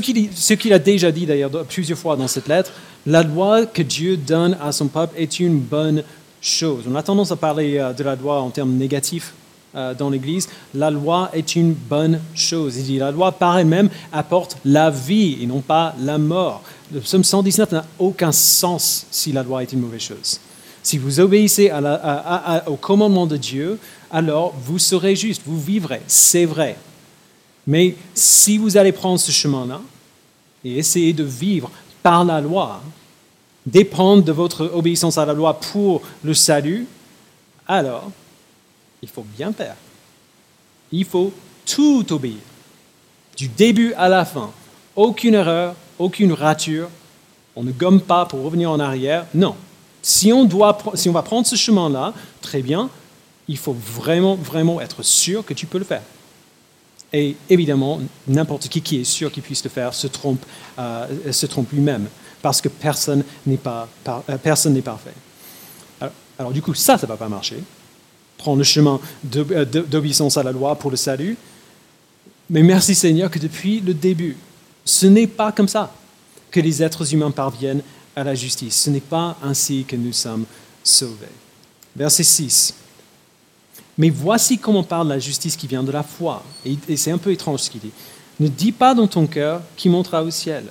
[0.53, 2.71] qu'il a déjà dit d'ailleurs plusieurs fois dans cette lettre,
[3.07, 6.03] la loi que Dieu donne à son peuple est une bonne
[6.87, 9.33] on a tendance à parler euh, de la loi en termes négatifs
[9.73, 10.49] dans l'Église.
[10.73, 12.77] La loi est une bonne chose.
[12.77, 16.61] Il dit la loi par elle-même apporte la vie et non pas la mort.
[16.93, 20.39] Le psaume 119 n'a aucun sens si la loi est une mauvaise chose.
[20.83, 21.71] Si vous obéissez
[22.67, 23.79] au commandement de Dieu,
[24.11, 26.77] alors vous serez juste, vous vivrez, c'est vrai.
[27.67, 29.79] Mais si vous allez prendre ce chemin-là
[30.65, 31.69] et essayer de vivre
[32.01, 32.81] par la loi,
[33.65, 36.87] dépendre de votre obéissance à la loi pour le salut,
[37.67, 38.11] alors
[39.01, 39.75] il faut bien faire.
[40.91, 41.33] Il faut
[41.65, 42.37] tout obéir,
[43.37, 44.51] du début à la fin.
[44.95, 46.89] Aucune erreur, aucune rature.
[47.55, 49.25] On ne gomme pas pour revenir en arrière.
[49.33, 49.55] Non.
[50.01, 52.89] Si on, doit, si on va prendre ce chemin-là, très bien,
[53.47, 56.03] il faut vraiment, vraiment être sûr que tu peux le faire.
[57.13, 60.43] Et évidemment, n'importe qui qui est sûr qu'il puisse le faire se trompe,
[60.79, 62.07] euh, se trompe lui-même
[62.41, 65.13] parce que personne n'est pas, euh, personne n'est parfait.
[66.39, 67.61] Alors, du coup, ça, ça ne va pas marcher.
[68.41, 68.99] Prendre le chemin
[69.35, 71.37] euh, d'obéissance à la loi pour le salut.
[72.49, 74.35] Mais merci Seigneur que depuis le début,
[74.83, 75.93] ce n'est pas comme ça
[76.49, 77.81] que les êtres humains parviennent
[78.15, 78.75] à la justice.
[78.75, 80.45] Ce n'est pas ainsi que nous sommes
[80.83, 81.27] sauvés.
[81.95, 82.73] Verset 6.
[83.97, 86.43] Mais voici comment parle la justice qui vient de la foi.
[86.65, 87.91] Et, c'est un peu étrange ce qu'il dit.
[88.39, 90.65] Ne dis pas dans ton cœur qui montera au ciel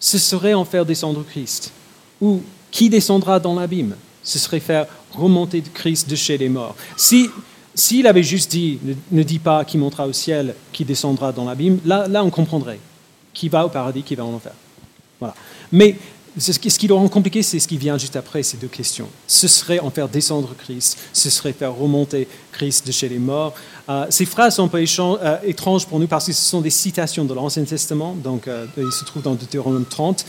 [0.00, 1.72] ce serait en faire descendre Christ.
[2.20, 6.74] Ou qui descendra dans l'abîme Ce serait faire remonter Christ de chez les morts.
[6.96, 7.28] Si
[7.78, 8.80] s'il avait juste dit,
[9.12, 12.80] ne, dis pas qui montera au ciel, qui descendra dans l'abîme, là, là on comprendrait.
[13.32, 14.52] Qui va au paradis, qui va en enfer.
[15.20, 15.36] Voilà.
[15.70, 15.96] Mais
[16.38, 19.08] ce qui le rend compliqué, c'est ce qui vient juste après ces deux questions.
[19.26, 23.54] Ce serait en faire descendre Christ, ce serait faire remonter Christ de chez les morts.
[23.88, 26.70] Euh, ces phrases sont un peu euh, étranges pour nous parce que ce sont des
[26.70, 30.24] citations de l'Ancien Testament, donc euh, ils se trouvent dans Deutéronome 30.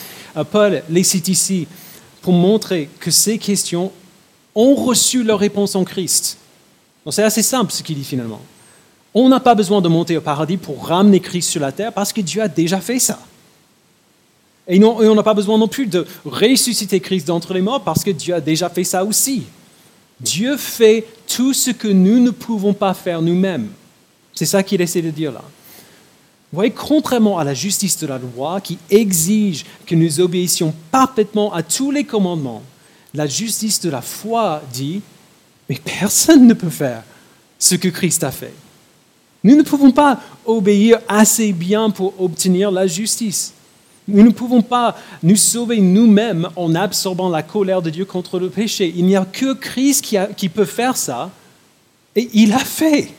[0.52, 1.68] Paul les cite ici
[2.22, 3.92] pour montrer que ces questions
[4.56, 6.38] ont reçu leur réponse en Christ.
[7.12, 8.42] C'est assez simple ce qu'il dit finalement.
[9.14, 12.14] On n'a pas besoin de monter au paradis pour ramener Christ sur la terre parce
[12.14, 13.20] que Dieu a déjà fait ça.
[14.68, 18.12] Et, on n'a pas besoin non plus de ressusciter Christ d'entre les morts parce que
[18.12, 19.44] Dieu a déjà fait ça aussi.
[20.20, 23.70] Dieu fait tout ce que nous ne pouvons pas faire nous-mêmes.
[24.36, 25.42] C'est ça qu'il essaie de dire là.
[26.52, 31.54] Vous voyez, contrairement à la justice de la loi qui exige que nous obéissions parfaitement
[31.54, 32.64] à tous les commandements,
[33.14, 35.02] la justice de la foi dit,
[35.68, 37.04] mais personne ne peut faire
[37.58, 38.54] ce que Christ a fait.
[39.44, 43.54] Nous ne pouvons pas obéir assez bien pour obtenir la justice.
[44.08, 48.50] Nous ne pouvons pas nous sauver nous-mêmes en absorbant la colère de Dieu contre le
[48.50, 48.92] péché.
[48.96, 50.04] Il n'y a que Christ
[50.36, 51.30] qui, peut faire ça.
[52.16, 53.10] Et il a fait.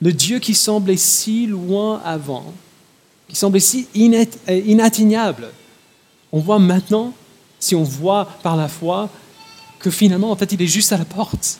[0.00, 2.54] Le Dieu qui semblait si loin avant,
[3.28, 5.48] qui semblait si inatteignable,
[6.32, 7.12] on voit maintenant,
[7.60, 9.08] si on voit par la foi,
[9.78, 11.58] que finalement, en fait, il est juste à la porte.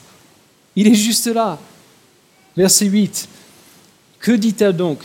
[0.75, 1.57] Il est juste là.
[2.57, 3.29] Verset 8.
[4.19, 4.99] Que dit-elle donc?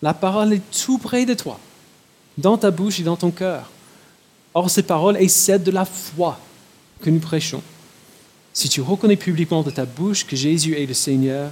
[0.00, 1.58] La parole est tout près de toi
[2.36, 3.70] dans ta bouche et dans ton cœur.
[4.54, 6.38] Or, ces paroles est celle de la foi
[7.00, 7.62] que nous prêchons.
[8.52, 11.50] Si tu reconnais publiquement de ta bouche que Jésus est le Seigneur,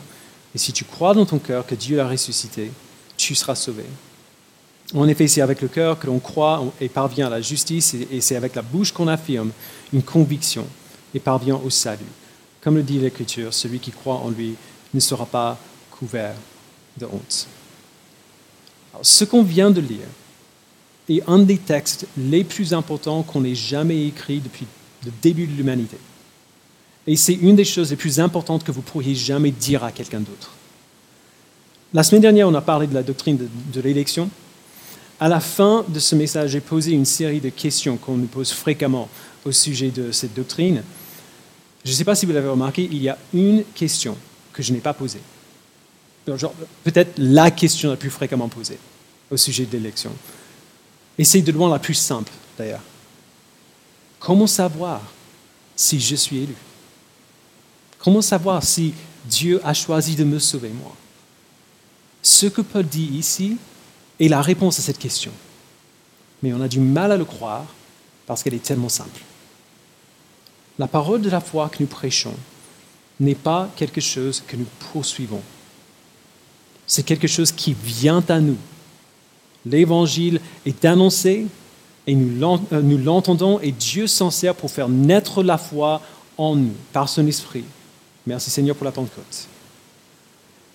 [0.54, 2.70] et si tu crois dans ton cœur que Dieu l'a ressuscité,
[3.16, 3.84] tu seras sauvé.
[4.94, 8.20] En effet, c'est avec le cœur que l'on croit et parvient à la justice, et
[8.20, 9.50] c'est avec la bouche qu'on affirme
[9.92, 10.66] une conviction
[11.14, 12.04] et parvient au salut.
[12.60, 14.54] comme le dit l'Écriture, celui qui croit en lui
[14.92, 15.58] ne sera pas
[15.90, 16.34] couvert
[16.98, 17.46] de honte.
[19.02, 20.08] ce qu'on vient de lire
[21.08, 24.66] est un des textes les plus importants qu'on ait jamais écrit depuis
[25.04, 25.96] le début de l'humanité.
[27.06, 30.20] Et c'est une des choses les plus importantes que vous pourriez jamais dire à quelqu'un
[30.20, 30.52] d'autre.
[31.92, 33.38] La semaine dernière, on a parlé de la doctrine
[33.72, 34.30] de, l'élection.
[35.20, 38.52] À la fin de ce message, j'ai posé une série de questions qu'on nous pose
[38.52, 39.06] fréquemment
[39.44, 40.82] au sujet de cette doctrine.
[41.84, 44.16] Je ne sais pas si vous l'avez remarqué, il y a une question
[44.54, 45.20] que je n'ai pas posée.
[46.24, 48.78] Peut-être la question la plus fréquemment posée
[49.30, 50.10] au sujet de l'élection.
[51.18, 52.82] Et c'est de loin la plus simple, d'ailleurs.
[54.18, 55.02] Comment savoir
[55.76, 56.54] si je suis élu?
[57.98, 58.94] Comment savoir si
[59.26, 60.96] Dieu a choisi de me sauver, moi?
[62.22, 63.58] Ce que Paul dit ici
[64.20, 65.32] est la réponse à cette question.
[66.42, 67.66] Mais on a du mal à le croire
[68.26, 69.22] parce qu'elle est tellement simple.
[70.78, 72.34] La parole de la foi que nous prêchons
[73.18, 75.42] n'est pas quelque chose que nous poursuivons.
[76.86, 78.56] C'est quelque chose qui vient à nous.
[79.66, 81.46] L'évangile est annoncé
[82.06, 86.00] et euh, nous l'entendons et Dieu s'en sert pour faire naître la foi
[86.38, 87.64] en nous par son esprit.
[88.26, 89.48] Merci Seigneur pour la Pentecôte.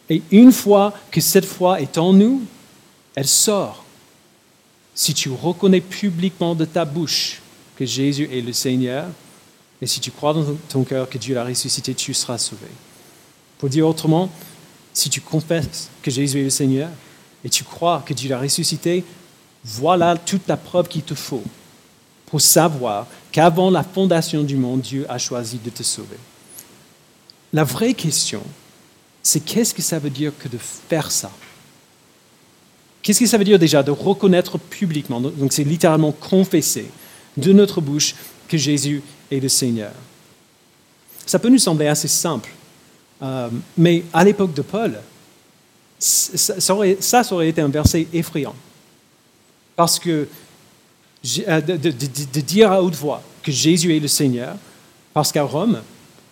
[0.09, 2.43] Et une fois que cette foi est en nous,
[3.15, 3.83] elle sort.
[4.93, 7.41] Si tu reconnais publiquement de ta bouche
[7.75, 9.07] que Jésus est le Seigneur,
[9.81, 12.67] et si tu crois dans ton cœur que Dieu l'a ressuscité, tu seras sauvé.
[13.57, 14.29] Pour dire autrement,
[14.93, 16.89] si tu confesses que Jésus est le Seigneur
[17.43, 19.03] et tu crois que Dieu l'a ressuscité,
[19.63, 21.43] voilà toute la preuve qu'il te faut
[22.25, 26.17] pour savoir qu'avant la fondation du monde, Dieu a choisi de te sauver.
[27.53, 28.41] La vraie question,
[29.21, 31.31] c'est qu'est-ce que ça veut dire que de faire ça?
[33.05, 36.87] Qu'est-ce que ça veut dire déjà de reconnaître publiquement, donc c'est littéralement confesser
[37.37, 38.15] de notre bouche
[38.47, 39.91] que Jésus est le Seigneur?
[41.23, 42.49] Ça peut nous sembler assez simple,
[43.21, 44.99] euh, mais à l'époque de Paul,
[45.99, 48.55] ça, aurait, été un verset effrayant.
[49.75, 50.27] Parce que
[51.47, 54.55] euh, de, dire à haute voix que Jésus est le Seigneur,
[55.13, 55.79] parce qu'à Rome,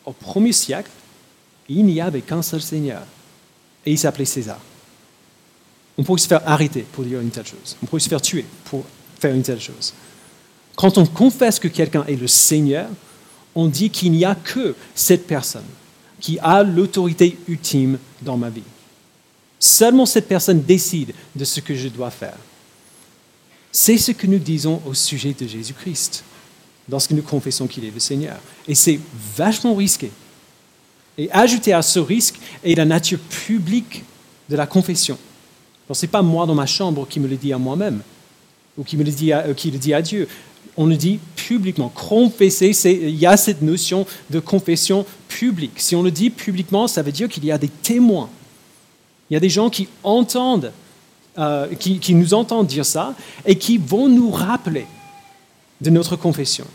[0.07, 0.89] au premier siècle,
[1.69, 3.03] il n'y avait qu'un seul Seigneur,
[3.85, 4.59] et il s'appelait César.
[5.97, 7.77] On pourrait se faire arrêter pour dire une telle chose.
[7.81, 8.83] On pourrait se faire tuer pour
[9.19, 9.93] faire une telle chose.
[10.75, 12.87] Quand on confesse que quelqu'un est le Seigneur,
[13.55, 15.65] on dit qu'il n'y a que cette personne
[16.19, 18.63] qui a l'autorité ultime dans ma vie.
[19.59, 22.37] Seulement cette personne décide de ce que je dois faire.
[23.71, 26.23] C'est ce que nous disons au sujet de Jésus-Christ
[26.89, 28.39] lorsque nous confessons qu'il est le Seigneur.
[28.67, 28.99] Et c'est
[29.35, 30.11] vachement risqué.
[31.17, 34.03] Et ajouter à ce risque est la nature publique
[34.49, 35.17] de la confession.
[35.91, 38.01] Ce n'est pas moi dans ma chambre qui me le dit à moi-même
[38.77, 40.27] ou qui, me le dit euh, qui le dit à Dieu
[40.77, 41.89] on le dit publiquement.
[41.89, 45.73] Confesser, il y a cette notion de confession publique.
[45.77, 48.29] Si on le dit publiquement, ça veut dire qu'il y a des témoins.
[49.29, 50.71] Il y a des gens qui entendent,
[51.37, 53.15] euh, qui, nous entendent dire ça
[53.45, 54.85] et qui vont nous rappeler
[55.81, 56.65] de notre confession.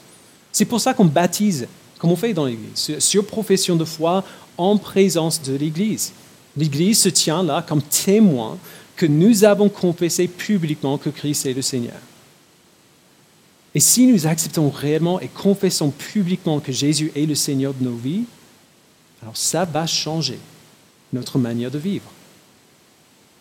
[0.52, 1.66] C'est pour ça qu'on baptise,
[1.98, 4.24] comme on fait dans l'Église, sur profession de foi
[4.56, 6.12] en présence de l'Église.
[6.56, 8.58] L'Église se tient là comme témoin
[8.98, 11.96] que nous avons confessé publiquement que Christ est le Seigneur.
[13.74, 17.94] Et si nous acceptons réellement et confessons publiquement que Jésus est le Seigneur de nos
[17.94, 18.24] vies,
[19.22, 20.40] alors ça va changer
[21.12, 22.10] notre manière de vivre.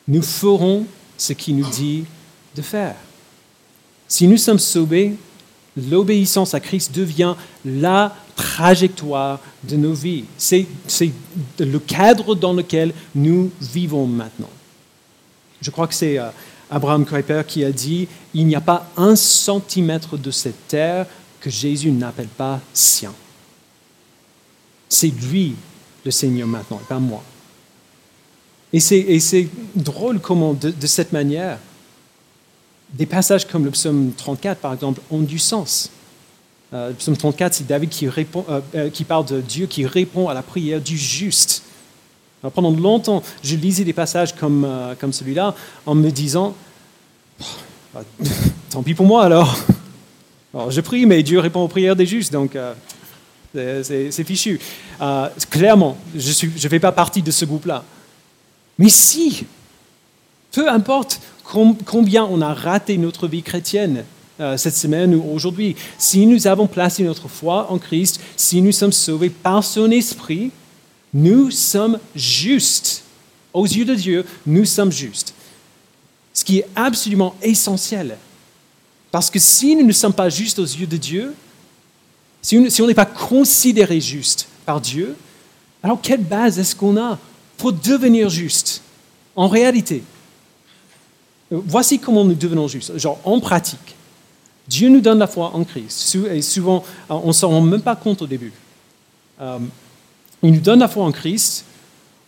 [0.08, 0.86] Nous ferons
[1.18, 2.06] ce qu'il nous dit
[2.56, 2.96] de faire.
[4.08, 5.16] Si nous sommes sauvés,
[5.76, 7.34] l'obéissance à Christ devient
[7.66, 10.26] la trajectoire de nos vies.
[10.38, 10.68] C'est
[11.58, 14.50] le cadre dans lequel nous vivons maintenant.
[15.62, 16.30] Je crois que c'est euh,
[16.70, 21.06] Abraham Kuyper qui a dit Il n'y a pas un centimètre de cette terre
[21.40, 23.14] que Jésus n'appelle pas sien.
[24.90, 25.56] C'est lui
[26.06, 27.24] le Seigneur maintenant, et pas moi.
[28.74, 31.58] Et c'est drôle comment, de, cette manière,
[32.94, 35.90] des passages comme le psaume 34, par exemple, ont du sens.
[36.74, 37.92] Euh, le psaume 34, c'est David
[38.76, 41.64] euh, qui parle de Dieu qui répond à la prière du juste
[42.50, 45.56] pendant longtemps, je lisais des passages comme, euh, comme celui-là
[45.86, 46.56] en me disant,
[47.94, 48.04] bah,
[48.70, 49.58] tant pis pour moi alors.
[50.70, 52.74] Je prie, mais Dieu répond aux prières des justes, donc euh,
[53.54, 54.60] c'est fichu.
[55.00, 57.84] Euh, clairement, je ne je fais pas partie de ce groupe-là.
[58.80, 59.46] Mais si,
[60.52, 64.04] peu importe combien on a raté notre vie chrétienne
[64.56, 68.92] cette semaine ou aujourd'hui, si nous avons placé notre foi en Christ, si nous sommes
[68.92, 70.52] sauvés par son esprit,
[71.18, 73.04] nous sommes justes.
[73.54, 75.34] Aux yeux de Dieu, nous sommes justes.
[76.32, 78.18] Ce qui est absolument essentiel.
[79.12, 81.34] Parce que si nous ne sommes pas justes aux yeux de Dieu,
[82.42, 85.16] si on n'est pas considéré juste par Dieu,
[85.84, 87.18] Alors quelle base est-ce qu'on a
[87.58, 88.82] pour devenir juste
[89.36, 90.04] en réalité?
[91.50, 93.96] Voici comment nous devenons justes, genre en pratique.
[94.68, 96.18] Dieu nous donne la foi en Christ.
[96.30, 98.52] Et souvent, on ne s'en rend même pas compte au début.
[99.40, 99.60] Euh,
[100.44, 101.66] il nous donne la foi en Christ.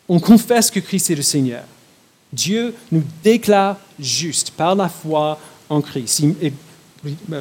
[0.07, 1.63] On confesse que Christ est le Seigneur.
[2.33, 6.23] Dieu nous déclare juste par la foi en Christ.
[6.41, 6.53] et,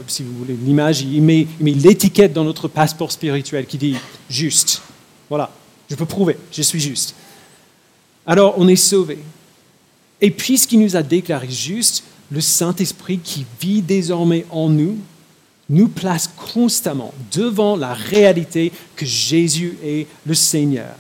[0.06, 3.96] si vous voulez l'image, il met l'étiquette dans notre passeport spirituel qui dit
[4.30, 4.82] juste.
[5.28, 5.50] Voilà,
[5.90, 7.14] je peux prouver, je suis juste.
[8.26, 9.18] Alors on est sauvé.
[10.20, 14.98] Et puisqu'il nous a déclaré juste, le Saint-Esprit qui vit désormais en nous
[15.68, 20.94] nous place constamment devant la réalité que Jésus est le Seigneur.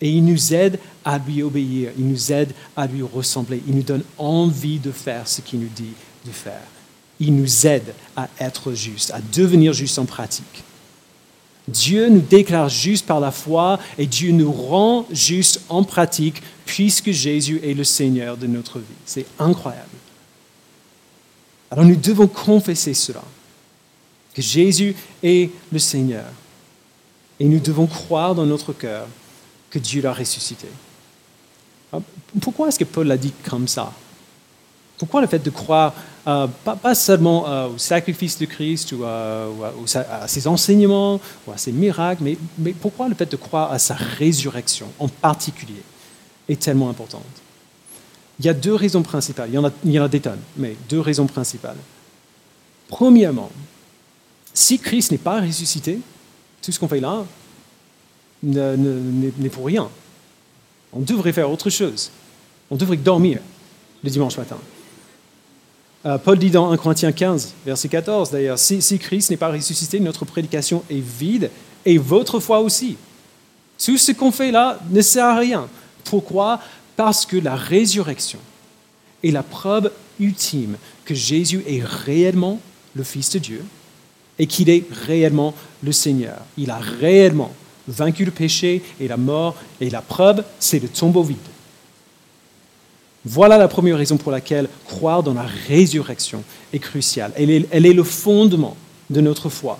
[0.00, 3.82] Et il nous aide à lui obéir, il nous aide à lui ressembler, il nous
[3.82, 6.62] donne envie de faire ce qu'il nous dit de faire.
[7.20, 10.64] Il nous aide à être juste, à devenir juste en pratique.
[11.68, 17.12] Dieu nous déclare juste par la foi et Dieu nous rend juste en pratique puisque
[17.12, 18.84] Jésus est le Seigneur de notre vie.
[19.06, 19.86] C'est incroyable.
[21.70, 23.22] Alors nous devons confesser cela,
[24.34, 26.26] que Jésus est le Seigneur.
[27.38, 29.06] Et nous devons croire dans notre cœur
[29.70, 30.68] que Dieu l'a ressuscité.
[32.40, 33.92] Pourquoi est-ce que Paul l'a dit comme ça?
[34.96, 35.94] Pourquoi le fait de croire
[36.28, 41.72] euh, pas, seulement euh, au sacrifice de Christ ou, à, ses enseignements ou à ses
[41.72, 42.22] miracles,
[42.58, 45.82] mais, pourquoi le fait de croire à sa résurrection en particulier
[46.48, 47.24] est tellement importante?
[48.38, 49.48] Il y a deux raisons principales.
[49.50, 51.76] Il y a, il y en a des tonnes, mais deux raisons principales.
[52.88, 53.50] Premièrement,
[54.54, 55.98] si Christ n'est pas ressuscité,
[56.60, 57.24] tout ce qu'on fait là
[58.42, 59.88] n'est pour rien.
[60.92, 62.10] On devrait faire autre chose.
[62.70, 63.38] On devrait dormir
[64.02, 64.58] le dimanche matin.
[66.04, 70.00] Euh, Paul dit dans 1 Corinthiens 15, verset 14 d'ailleurs, si, Christ n'est pas ressuscité,
[70.00, 71.50] notre prédication est vide
[71.84, 72.96] et votre foi aussi.
[73.78, 75.68] Tout ce qu'on fait là ne sert à rien.
[76.04, 76.60] Pourquoi?
[76.96, 78.40] Parce que la résurrection
[79.22, 82.60] est la preuve ultime que Jésus est réellement
[82.94, 83.64] le Fils de Dieu
[84.42, 86.36] et qu'il est réellement le Seigneur.
[86.58, 87.52] Il a réellement
[87.86, 91.38] vaincu le péché et la mort et la preuve, c'est le tombeau vide.
[93.24, 97.30] Voilà la première raison pour laquelle croire dans la résurrection est cruciale.
[97.36, 98.76] Elle est, elle est le fondement
[99.10, 99.78] de notre foi.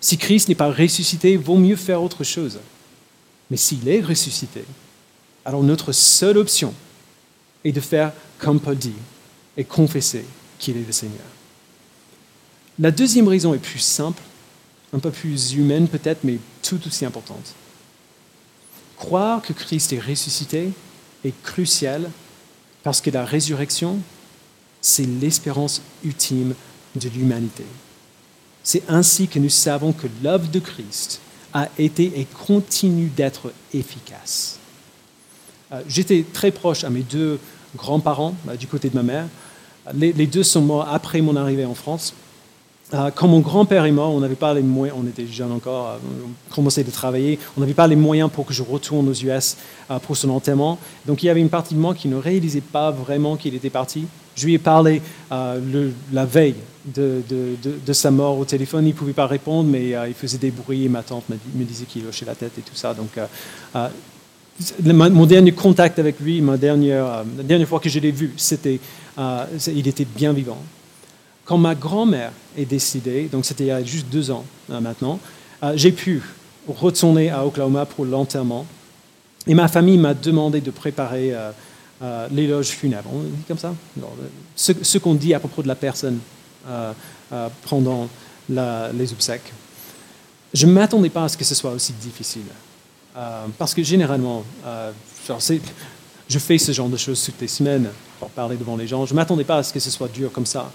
[0.00, 2.60] Si Christ n'est pas ressuscité, il vaut mieux faire autre chose.
[3.50, 4.64] Mais s'il est ressuscité,
[5.44, 6.72] alors notre seule option
[7.64, 8.92] est de faire comme Paul dit
[9.56, 10.24] et confesser
[10.60, 11.33] qu'il est le Seigneur.
[12.78, 14.22] La deuxième raison est plus simple,
[14.92, 17.54] un peu plus humaine peut-être, mais tout aussi importante.
[18.96, 20.70] Croire que Christ est ressuscité
[21.24, 22.10] est crucial
[22.82, 23.98] parce que la résurrection,
[24.80, 26.54] c'est l'espérance ultime
[26.96, 27.64] de l'humanité.
[28.62, 31.20] C'est ainsi que nous savons que l'œuvre de Christ
[31.52, 34.58] a été et continue d'être efficace.
[35.72, 37.38] Euh, j'étais très proche à mes deux
[37.76, 39.26] grands-parents euh, du côté de ma mère.
[39.92, 42.14] Les, deux sont morts après mon arrivée en France.
[42.94, 45.98] Euh, quand mon grand-père est mort, on n'avait pas les moyens, on était jeunes encore,
[46.04, 49.56] on commençait de travailler, on n'avait pas les moyens pour que je retourne aux US
[49.90, 50.78] euh, pour son enterrement.
[51.06, 53.70] Donc il y avait une partie de moi qui ne réalisait pas vraiment qu'il était
[53.70, 54.06] parti.
[54.36, 55.02] Je lui ai parlé
[55.32, 56.54] euh, la veille
[56.84, 57.22] de,
[57.92, 60.88] sa mort au téléphone, il ne pouvait pas répondre, mais il faisait des bruits et
[60.88, 62.94] ma tante me, disait qu'il hochait la tête et tout ça.
[62.94, 63.18] Donc
[64.82, 68.80] mon dernier contact avec lui, ma dernière, la dernière fois que je l'ai vu, c'était,
[69.68, 70.58] il était bien vivant.
[71.44, 75.20] Quand ma grand-mère est décédée, donc c'était il y a juste deux ans euh, maintenant,
[75.62, 76.22] euh, j'ai pu
[76.66, 78.66] retourner à Oklahoma pour l'enterrement.
[79.46, 83.10] Et ma famille m'a demandé de préparer euh, l'éloge funèbre.
[83.12, 83.74] On dit comme ça
[84.56, 86.18] Ce, qu'on dit à propos de la personne
[87.68, 88.08] pendant
[88.48, 89.52] les obsèques.
[90.54, 92.46] Je ne m'attendais pas à ce que ce soit aussi difficile.
[93.58, 94.44] parce que généralement,
[96.28, 99.04] je fais ce genre de choses toutes les semaines pour parler devant les gens.
[99.04, 100.70] Je ne m'attendais pas à ce que ce soit dur comme ça.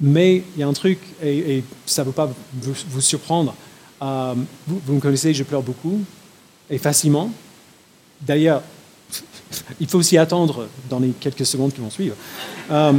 [0.00, 3.54] Mais il y a un truc, et, ça ne va pas vous, surprendre.
[4.00, 4.34] Euh,
[4.66, 6.00] vous, me connaissez, je pleure beaucoup
[6.70, 7.32] et facilement.
[8.20, 8.62] D'ailleurs,
[9.80, 12.14] il faut aussi attendre dans les quelques secondes qui vont suivre.
[12.70, 12.92] Euh,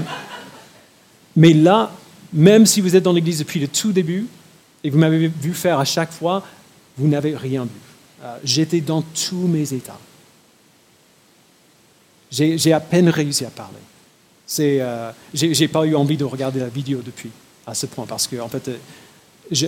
[1.36, 1.92] mais là,
[2.34, 4.28] même si vous êtes dans l'Église depuis le tout début
[4.84, 6.44] et vous m'avez vu faire à chaque fois,
[6.98, 7.70] vous n'avez rien vu.
[8.24, 10.00] Euh, j'étais dans tous mes états.
[12.30, 13.80] J'ai à peine réussi à parler.
[14.50, 17.30] C'est, euh, j'ai, pas eu envie de regarder la vidéo depuis
[17.68, 18.72] à ce point parce que en fait,
[19.52, 19.68] je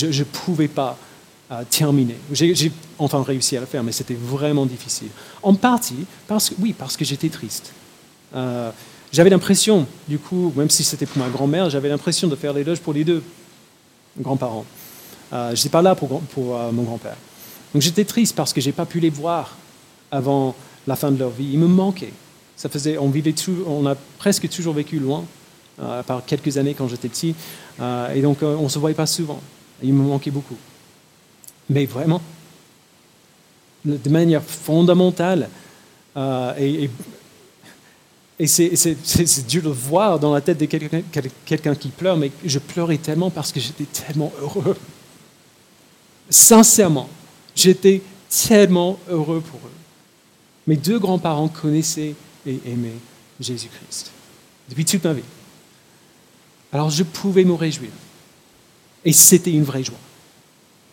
[0.00, 0.98] ne pouvais pas
[1.52, 2.16] euh, terminer.
[2.32, 5.06] J'ai, enfin réussi à le faire, mais c'était vraiment difficile.
[5.40, 7.72] En partie parce que oui, parce que j'étais triste.
[8.34, 8.72] Euh,
[9.12, 12.80] j'avais l'impression, du coup, même si c'était pour ma grand-mère, j'avais l'impression de faire l'éloge
[12.80, 13.22] pour les deux
[14.18, 14.64] grands-parents.
[15.30, 17.16] je n'étais pas là pour, pour mon grand-père.
[17.72, 19.56] Donc j'étais triste parce que je n'ai pas pu les voir
[20.10, 20.56] avant
[20.88, 21.50] la fin de leur vie.
[21.52, 22.12] Ils me manquaient.
[23.00, 23.34] On, vivait
[23.66, 25.24] on a presque toujours vécu loin,
[25.80, 27.34] euh, à part quelques années quand j'étais petit.
[27.80, 29.40] Euh, et donc on ne se voyait pas souvent.
[29.82, 30.56] ils me manquaient beaucoup.
[31.68, 32.20] Mais vraiment,
[33.84, 35.48] de manière fondamentale,
[36.58, 36.90] et,
[38.38, 42.98] et c'est dur de voir dans la tête de quelqu'un qui pleure, mais je pleurais
[42.98, 44.76] tellement parce que j'étais tellement heureux.
[46.28, 47.08] Sincèrement,
[47.54, 48.02] j'étais
[48.48, 49.72] tellement heureux pour eux.
[50.66, 52.14] Mes deux grands-parents connaissaient
[52.46, 52.98] et aimaient
[53.40, 54.10] Jésus-Christ
[54.68, 55.22] depuis toute ma vie.
[56.72, 57.90] Alors je pouvais me réjouir.
[59.04, 59.98] Et c'était une vraie joie.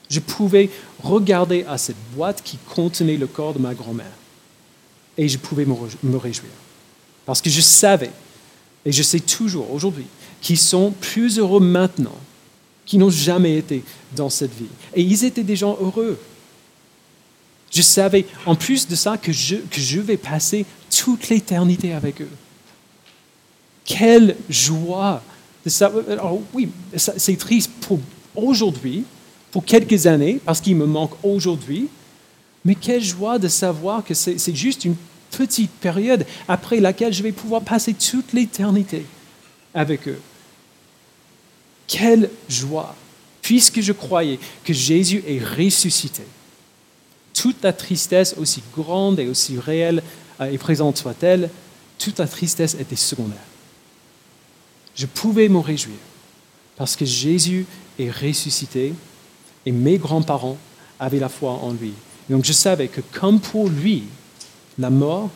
[0.09, 0.69] Je pouvais
[1.03, 4.11] regarder à cette boîte qui contenait le corps de ma grand-mère.
[5.17, 6.51] Et je pouvais me réjouir.
[7.25, 8.11] Parce que je savais,
[8.85, 10.07] et je sais toujours aujourd'hui,
[10.41, 12.17] qu'ils sont plus heureux maintenant
[12.89, 13.83] qu'ils n'ont jamais été
[14.15, 14.65] dans cette vie.
[14.95, 16.17] Et ils étaient des gens heureux.
[17.71, 20.65] Je savais, en plus de ça, que je, que je vais passer
[20.95, 22.29] toute l'éternité avec eux.
[23.85, 25.21] Quelle joie
[25.63, 25.91] de ça.
[26.09, 27.99] Alors oui, c'est triste pour
[28.35, 29.03] aujourd'hui,
[29.51, 31.89] pour quelques années, parce qu'il me manque aujourd'hui,
[32.65, 34.95] mais quelle joie de savoir que c'est juste une
[35.31, 39.05] petite période après laquelle je vais pouvoir passer toute l'éternité
[39.73, 40.19] avec eux.
[41.87, 42.95] Quelle joie,
[43.41, 46.23] puisque je croyais que Jésus est ressuscité.
[47.39, 50.03] Toute la tristesse, aussi grande et aussi réelle
[50.41, 51.49] et présente soit-elle,
[51.97, 53.37] toute la tristesse était secondaire.
[54.93, 55.95] Je pouvais me réjouir
[56.75, 57.65] parce que Jésus
[57.97, 58.93] est ressuscité
[59.65, 60.57] et mes grands-parents
[60.99, 61.93] avaient la foi en lui.
[62.29, 64.03] Donc je savais que comme pour lui,
[64.77, 65.29] la mort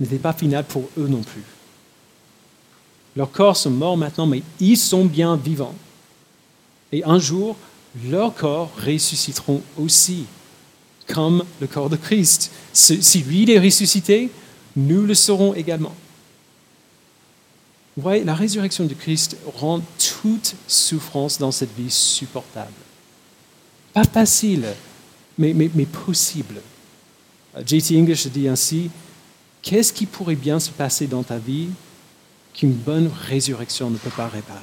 [0.00, 1.42] n'était pas finale pour eux non plus.
[3.16, 5.74] Leurs corps sont morts maintenant, mais ils sont bien vivants.
[6.90, 7.56] Et un jour,
[8.08, 10.24] leurs corps ressusciteront aussi,
[11.06, 12.50] comme le corps de Christ.
[12.72, 14.30] Si lui est ressuscité,
[14.76, 15.94] nous le serons également.
[17.96, 19.80] Vous voyez, la résurrection de Christ rend
[20.22, 22.72] toute souffrance dans cette vie supportable.
[23.92, 24.66] Pas facile,
[25.38, 26.60] mais, mais, mais possible.
[27.64, 28.90] JT English dit ainsi,
[29.62, 31.68] qu'est-ce qui pourrait bien se passer dans ta vie
[32.52, 34.58] qu'une bonne résurrection ne peut pas réparer?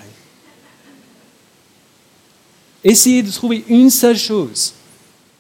[2.84, 4.74] Essayez de trouver une seule chose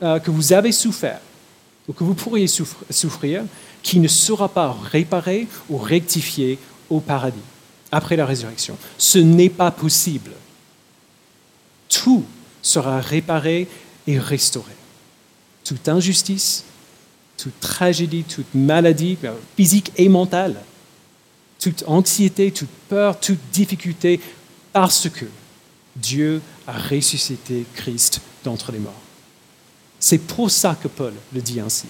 [0.03, 1.19] euh, que vous avez souffert
[1.87, 3.43] ou que vous pourriez souffrir
[3.83, 7.39] qui ne sera pas réparée ou rectifiée au paradis
[7.91, 8.77] après la résurrection.
[8.97, 10.31] Ce n'est pas possible.
[11.89, 12.23] Tout
[12.61, 13.67] sera réparé
[14.07, 14.71] et restauré.
[15.63, 16.63] Toute injustice,
[17.37, 20.55] toute tragédie, toute maladie euh, physique et mentale,
[21.59, 24.19] toute anxiété, toute peur, toute difficulté,
[24.73, 25.25] parce que
[25.95, 29.10] Dieu a ressuscité Christ d'entre les morts.
[30.01, 31.85] C'est pour ça que Paul le dit ainsi.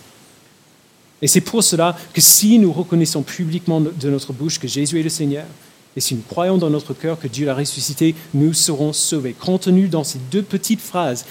[1.22, 5.04] Et c'est pour cela que si nous reconnaissons publiquement de notre bouche que Jésus est
[5.04, 5.46] le Seigneur,
[5.96, 9.34] et si nous croyons dans notre cœur que Dieu l'a ressuscité, nous serons sauvés.
[9.34, 11.26] Contenu dans ces deux petites phrases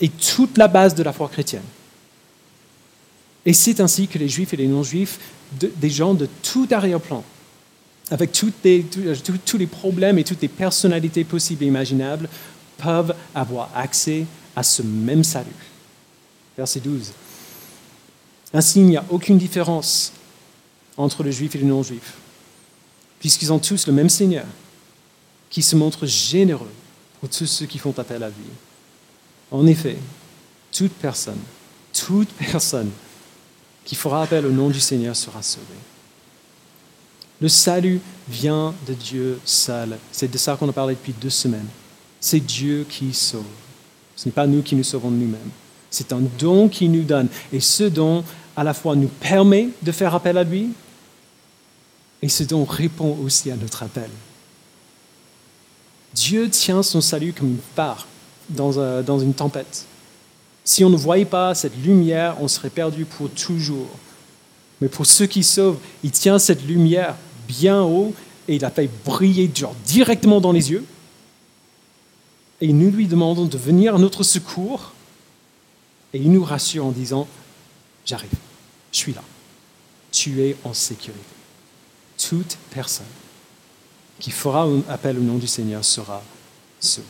[0.00, 1.62] est toute la base de la foi chrétienne.
[3.46, 5.18] Et c'est ainsi que les juifs et les non-juifs,
[5.52, 7.22] des gens de tout arrière-plan,
[8.10, 12.28] avec tous les problèmes et toutes les personnalités possibles et imaginables,
[12.78, 14.24] peuvent avoir accès
[14.56, 15.46] à ce même salut.
[16.56, 17.12] Verset 12.
[18.52, 20.12] Ainsi, il n'y a aucune différence
[20.96, 22.14] entre les juifs et les non-juifs,
[23.18, 24.46] puisqu'ils ont tous le même Seigneur,
[25.50, 26.70] qui se montre généreux
[27.20, 28.46] pour tous ceux qui font appel à lui.
[29.50, 29.96] En effet,
[30.72, 31.38] toute personne,
[31.92, 32.90] toute personne
[33.84, 35.66] qui fera appel au nom du Seigneur sera sauvé.
[37.40, 39.98] Le salut vient de Dieu seul.
[40.12, 41.68] C'est de ça qu'on a parlé depuis deux semaines.
[42.20, 43.44] C'est Dieu qui sauve.
[44.16, 45.50] Ce n'est pas nous qui nous sauvons nous-mêmes.
[45.94, 47.28] C'est un don qu'il nous donne.
[47.52, 48.24] Et ce don,
[48.56, 50.70] à la fois, nous permet de faire appel à lui,
[52.20, 54.10] et ce don répond aussi à notre appel.
[56.12, 58.08] Dieu tient son salut comme une phare
[58.48, 59.86] dans, dans une tempête.
[60.64, 63.90] Si on ne voyait pas cette lumière, on serait perdu pour toujours.
[64.80, 67.14] Mais pour ceux qui sauvent, il tient cette lumière
[67.46, 68.12] bien haut
[68.48, 69.48] et il la fait briller
[69.86, 70.84] directement dans les yeux.
[72.60, 74.93] Et nous lui demandons de venir à notre secours
[76.14, 77.26] et il nous rassure en disant,
[78.06, 78.30] j'arrive,
[78.92, 79.22] je suis là,
[80.12, 81.20] tu es en sécurité.
[82.16, 83.04] Toute personne
[84.20, 86.22] qui fera appel au nom du Seigneur sera
[86.78, 87.06] sauvée.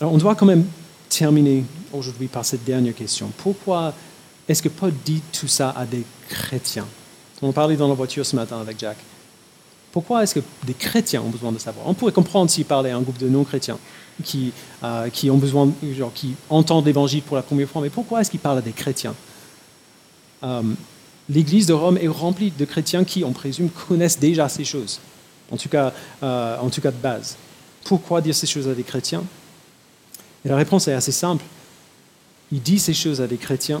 [0.00, 0.64] Alors on doit quand même
[1.08, 3.32] terminer aujourd'hui par cette dernière question.
[3.38, 3.92] Pourquoi
[4.48, 6.86] est-ce que Paul dit tout ça à des chrétiens?
[7.42, 8.96] On parlait dans la voiture ce matin avec Jack.
[9.92, 11.86] Pourquoi est-ce que des chrétiens ont besoin de savoir?
[11.86, 13.78] On pourrait comprendre s'il parlait à un groupe de non-chrétiens
[14.24, 18.20] qui, euh, qui ont besoin, genre, qui entendent l'évangile pour la première fois, mais pourquoi
[18.20, 19.14] est-ce qu'il parle à des chrétiens?
[20.42, 20.62] Euh,
[21.28, 24.98] L'Église de Rome est remplie de chrétiens qui, on présume, connaissent déjà ces choses,
[25.50, 27.36] en tout cas, euh, en tout cas de base.
[27.84, 29.22] Pourquoi dire ces choses à des chrétiens?
[30.44, 31.44] Et la réponse est assez simple.
[32.50, 33.80] Il dit ces choses à des chrétiens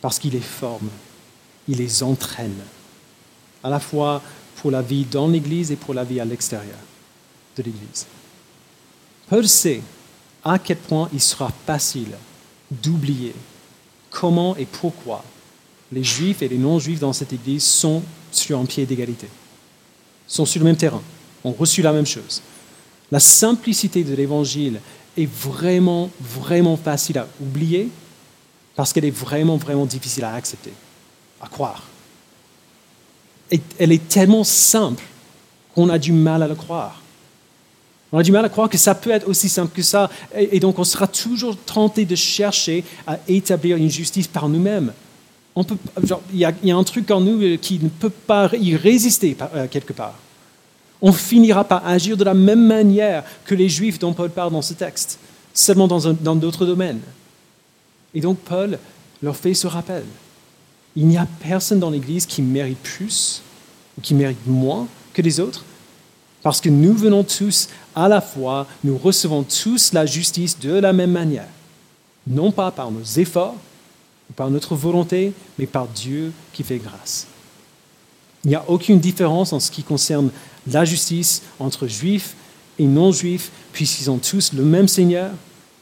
[0.00, 0.88] parce qu'il les forme,
[1.68, 2.56] il les entraîne,
[3.62, 4.22] à la fois
[4.60, 6.78] pour la vie dans l'Église et pour la vie à l'extérieur
[7.56, 8.06] de l'Église.
[9.28, 9.80] Paul sait
[10.44, 12.12] à quel point il sera facile
[12.70, 13.34] d'oublier
[14.10, 15.24] comment et pourquoi
[15.92, 19.28] les juifs et les non-juifs dans cette Église sont sur un pied d'égalité,
[20.26, 21.02] sont sur le même terrain,
[21.42, 22.42] ont reçu la même chose.
[23.10, 24.80] La simplicité de l'Évangile
[25.16, 27.88] est vraiment, vraiment facile à oublier
[28.76, 30.72] parce qu'elle est vraiment, vraiment difficile à accepter,
[31.40, 31.82] à croire.
[33.78, 35.02] Elle est tellement simple
[35.74, 37.00] qu'on a du mal à le croire.
[38.12, 40.10] On a du mal à croire que ça peut être aussi simple que ça.
[40.36, 44.92] Et, donc on sera toujours tenté de chercher à établir une justice par nous-mêmes.
[46.32, 49.92] Il y, a un truc en nous qui ne peut pas y résister euh, quelque
[49.92, 50.14] part.
[51.02, 54.62] On finira par agir de la même manière que les Juifs dont Paul parle dans
[54.62, 55.18] ce texte,
[55.52, 57.00] seulement dans d'autres domaines.
[58.14, 58.78] Et donc Paul
[59.22, 60.04] leur fait ce rappel.
[60.96, 63.42] Il n'y a personne dans l'Église qui mérite plus
[63.96, 65.64] ou qui mérite moins que les autres,
[66.42, 70.92] parce que nous venons tous à la fois, nous recevons tous la justice de la
[70.92, 71.48] même manière,
[72.26, 73.56] non pas par nos efforts
[74.30, 77.26] ou par notre volonté, mais par Dieu qui fait grâce.
[78.44, 80.30] Il n'y a aucune différence en ce qui concerne
[80.66, 82.34] la justice entre juifs
[82.78, 85.30] et non-juifs, puisqu'ils ont tous le même Seigneur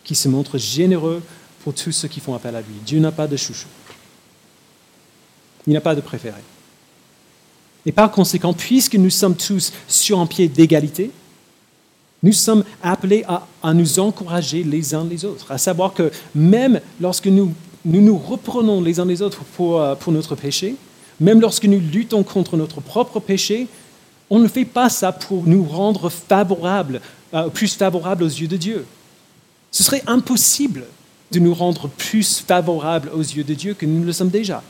[0.02, 1.22] qui se montre généreux
[1.62, 2.74] pour tous ceux qui font appel à lui.
[2.84, 3.68] Dieu n'a pas de chouchou.
[5.68, 6.40] Il n'a pas de préféré.
[7.84, 11.10] Et par conséquent, puisque nous sommes tous sur un pied d'égalité,
[12.22, 17.26] nous sommes appelés à, nous encourager les uns les autres, à savoir que même lorsque
[17.26, 17.52] nous
[17.84, 20.74] nous, reprenons les uns les autres pour, euh, pour notre péché,
[21.20, 23.66] même lorsque nous luttons contre notre propre péché,
[24.30, 27.02] on ne fait pas ça pour nous rendre favorables,
[27.34, 28.86] euh, plus favorables aux yeux de Dieu.
[29.70, 30.84] Ce serait impossible
[31.30, 34.62] de nous rendre plus favorables aux yeux de Dieu que nous le sommes déjà.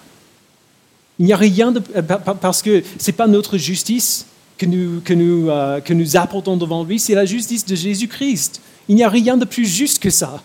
[1.19, 1.83] Il n'y a rien de...
[1.97, 6.17] Euh, parce que ce n'est pas notre justice que nous, que, nous, euh, que nous
[6.17, 8.61] apportons devant lui, c'est la justice de Jésus-Christ.
[8.89, 10.43] Il n'y a rien de plus juste que ça.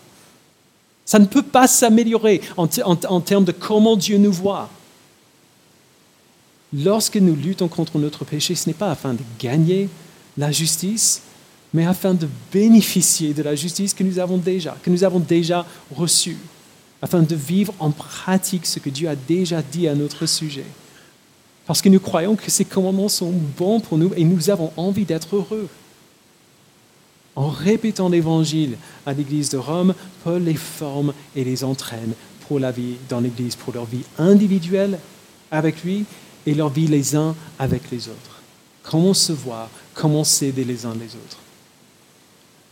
[1.05, 4.69] Ça ne peut pas s'améliorer en, en termes de comment Dieu nous voit.
[6.73, 9.89] Lorsque nous luttons contre notre péché, ce n'est pas afin de gagner
[10.37, 11.21] la justice,
[11.73, 15.65] mais afin de bénéficier de la justice que nous avons déjà, que nous avons déjà
[15.95, 16.37] reçue,
[17.03, 20.65] afin de vivre en pratique ce que Dieu a déjà dit à notre sujet.
[21.65, 25.03] Parce que nous croyons que ces commandements sont bons pour nous et nous avons envie
[25.03, 25.67] d'être heureux.
[27.35, 29.93] En répétant l'évangile à l'église de Rome,
[30.23, 32.13] Paul les forme et les entraîne
[32.47, 34.97] pour la vie dans l'église, pour leur vie individuelle
[35.51, 36.05] avec lui
[36.45, 38.41] et leur vie les uns avec les autres.
[38.81, 41.39] Comment se voir, comment s'aider les uns les autres.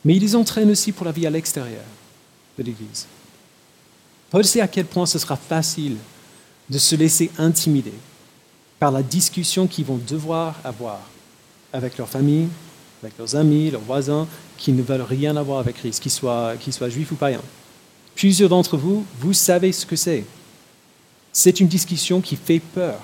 [0.06, 1.84] Mais il les entraîne aussi pour la vie à l'extérieur
[2.58, 3.08] de l'Église.
[4.32, 5.98] Paul sait à quel point ce sera facile
[6.70, 7.94] de se laisser intimider
[8.80, 11.02] par la discussion qu'ils vont devoir avoir
[11.74, 12.48] avec leur famille,
[13.04, 14.28] avec leurs amis, leurs voisins,
[14.58, 16.56] qui ne veulent rien avoir avec Christ, qu'ils soient,
[16.90, 17.42] juifs ou païens.
[18.16, 20.24] Plusieurs d'entre vous, vous savez ce que c'est.
[21.34, 23.00] C'est une discussion qui fait peur.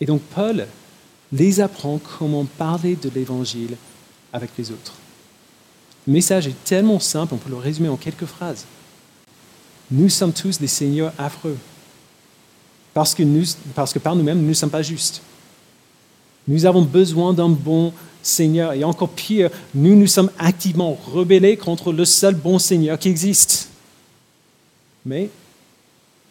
[0.00, 0.66] Et donc Paul
[1.32, 3.76] les apprend comment parler de l'Évangile
[4.32, 4.94] avec les autres.
[6.06, 8.66] Le message est tellement simple, on peut le résumer en quelques phrases.
[9.94, 11.56] Nous sommes tous des seigneurs affreux.
[12.92, 15.22] Parce que, par nous-mêmes, nous ne sommes pas justes.
[16.48, 17.92] Nous avons besoin d'un bon
[18.22, 18.72] Seigneur.
[18.72, 23.68] Et encore pire, nous nous sommes activement rebellés contre le seul bon Seigneur qui existe.
[25.06, 25.30] Mais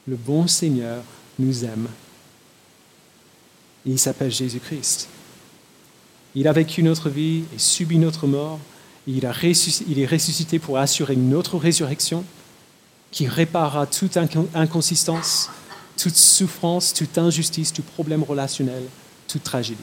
[0.07, 1.01] le bon Seigneur
[1.39, 1.87] nous aime.
[3.85, 5.07] Il s'appelle Jésus-Christ.
[6.35, 8.59] Il a vécu notre vie et subi notre mort
[9.07, 12.23] il, est ressuscité pour assurer une autre résurrection
[13.13, 14.17] qui réparera toute
[14.53, 15.49] inconsistance,
[15.95, 18.83] toute souffrance, toute injustice, tout problème relationnel,
[19.27, 19.79] toute tragédie.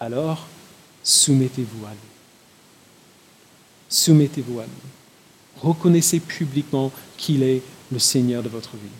[0.00, 0.46] Alors,
[1.02, 1.98] soumettez-vous à lui.
[3.88, 5.62] Soumettez-vous à lui.
[5.62, 8.98] Reconnaissez publiquement qu'il est le Seigneur de votre vie.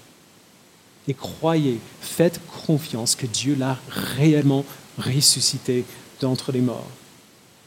[1.08, 3.76] Et croyez, faites confiance que Dieu l'a
[4.16, 4.64] réellement
[4.96, 5.84] ressuscité
[6.20, 6.88] d'entre les morts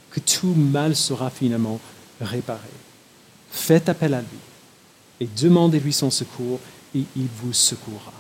[0.10, 1.80] que tout mal sera finalement
[2.22, 2.70] réparé.
[3.52, 4.47] Faites appel à lui
[5.20, 6.60] et demandez-lui son secours
[6.96, 8.14] et il vous secourra.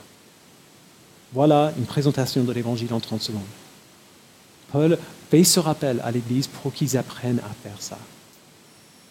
[1.33, 3.41] Voilà une présentation de l'Évangile en 30 secondes.
[4.71, 4.97] Paul
[5.29, 7.97] fait ce rappel à l'Église pour qu'ils apprennent à faire ça,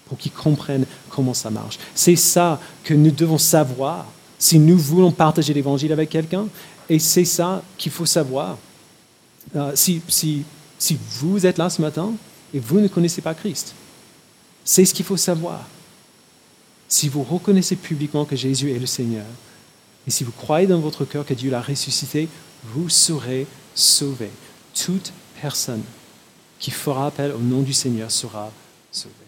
[0.07, 1.79] pour qu'ils comprennent comment ça marche.
[1.95, 4.07] C'est ça que nous devons savoir
[4.39, 6.47] si nous voulons partager l'Évangile avec quelqu'un,
[6.89, 8.59] et c'est ça qu'il faut savoir.
[9.55, 10.45] Euh, si, si,
[10.79, 12.13] si vous êtes là ce matin
[12.53, 13.75] et vous ne connaissez pas Christ,
[14.65, 15.65] c'est ce qu'il faut savoir.
[16.89, 19.27] Si vous reconnaissez publiquement que Jésus est le Seigneur,
[20.07, 22.29] et si vous croyez dans votre cœur que Dieu l'a ressuscité,
[22.65, 24.31] vous serez sauvés.
[24.75, 25.83] Toute personne
[26.59, 28.51] qui fera appel au nom du Seigneur sera
[28.93, 29.26] sauvée.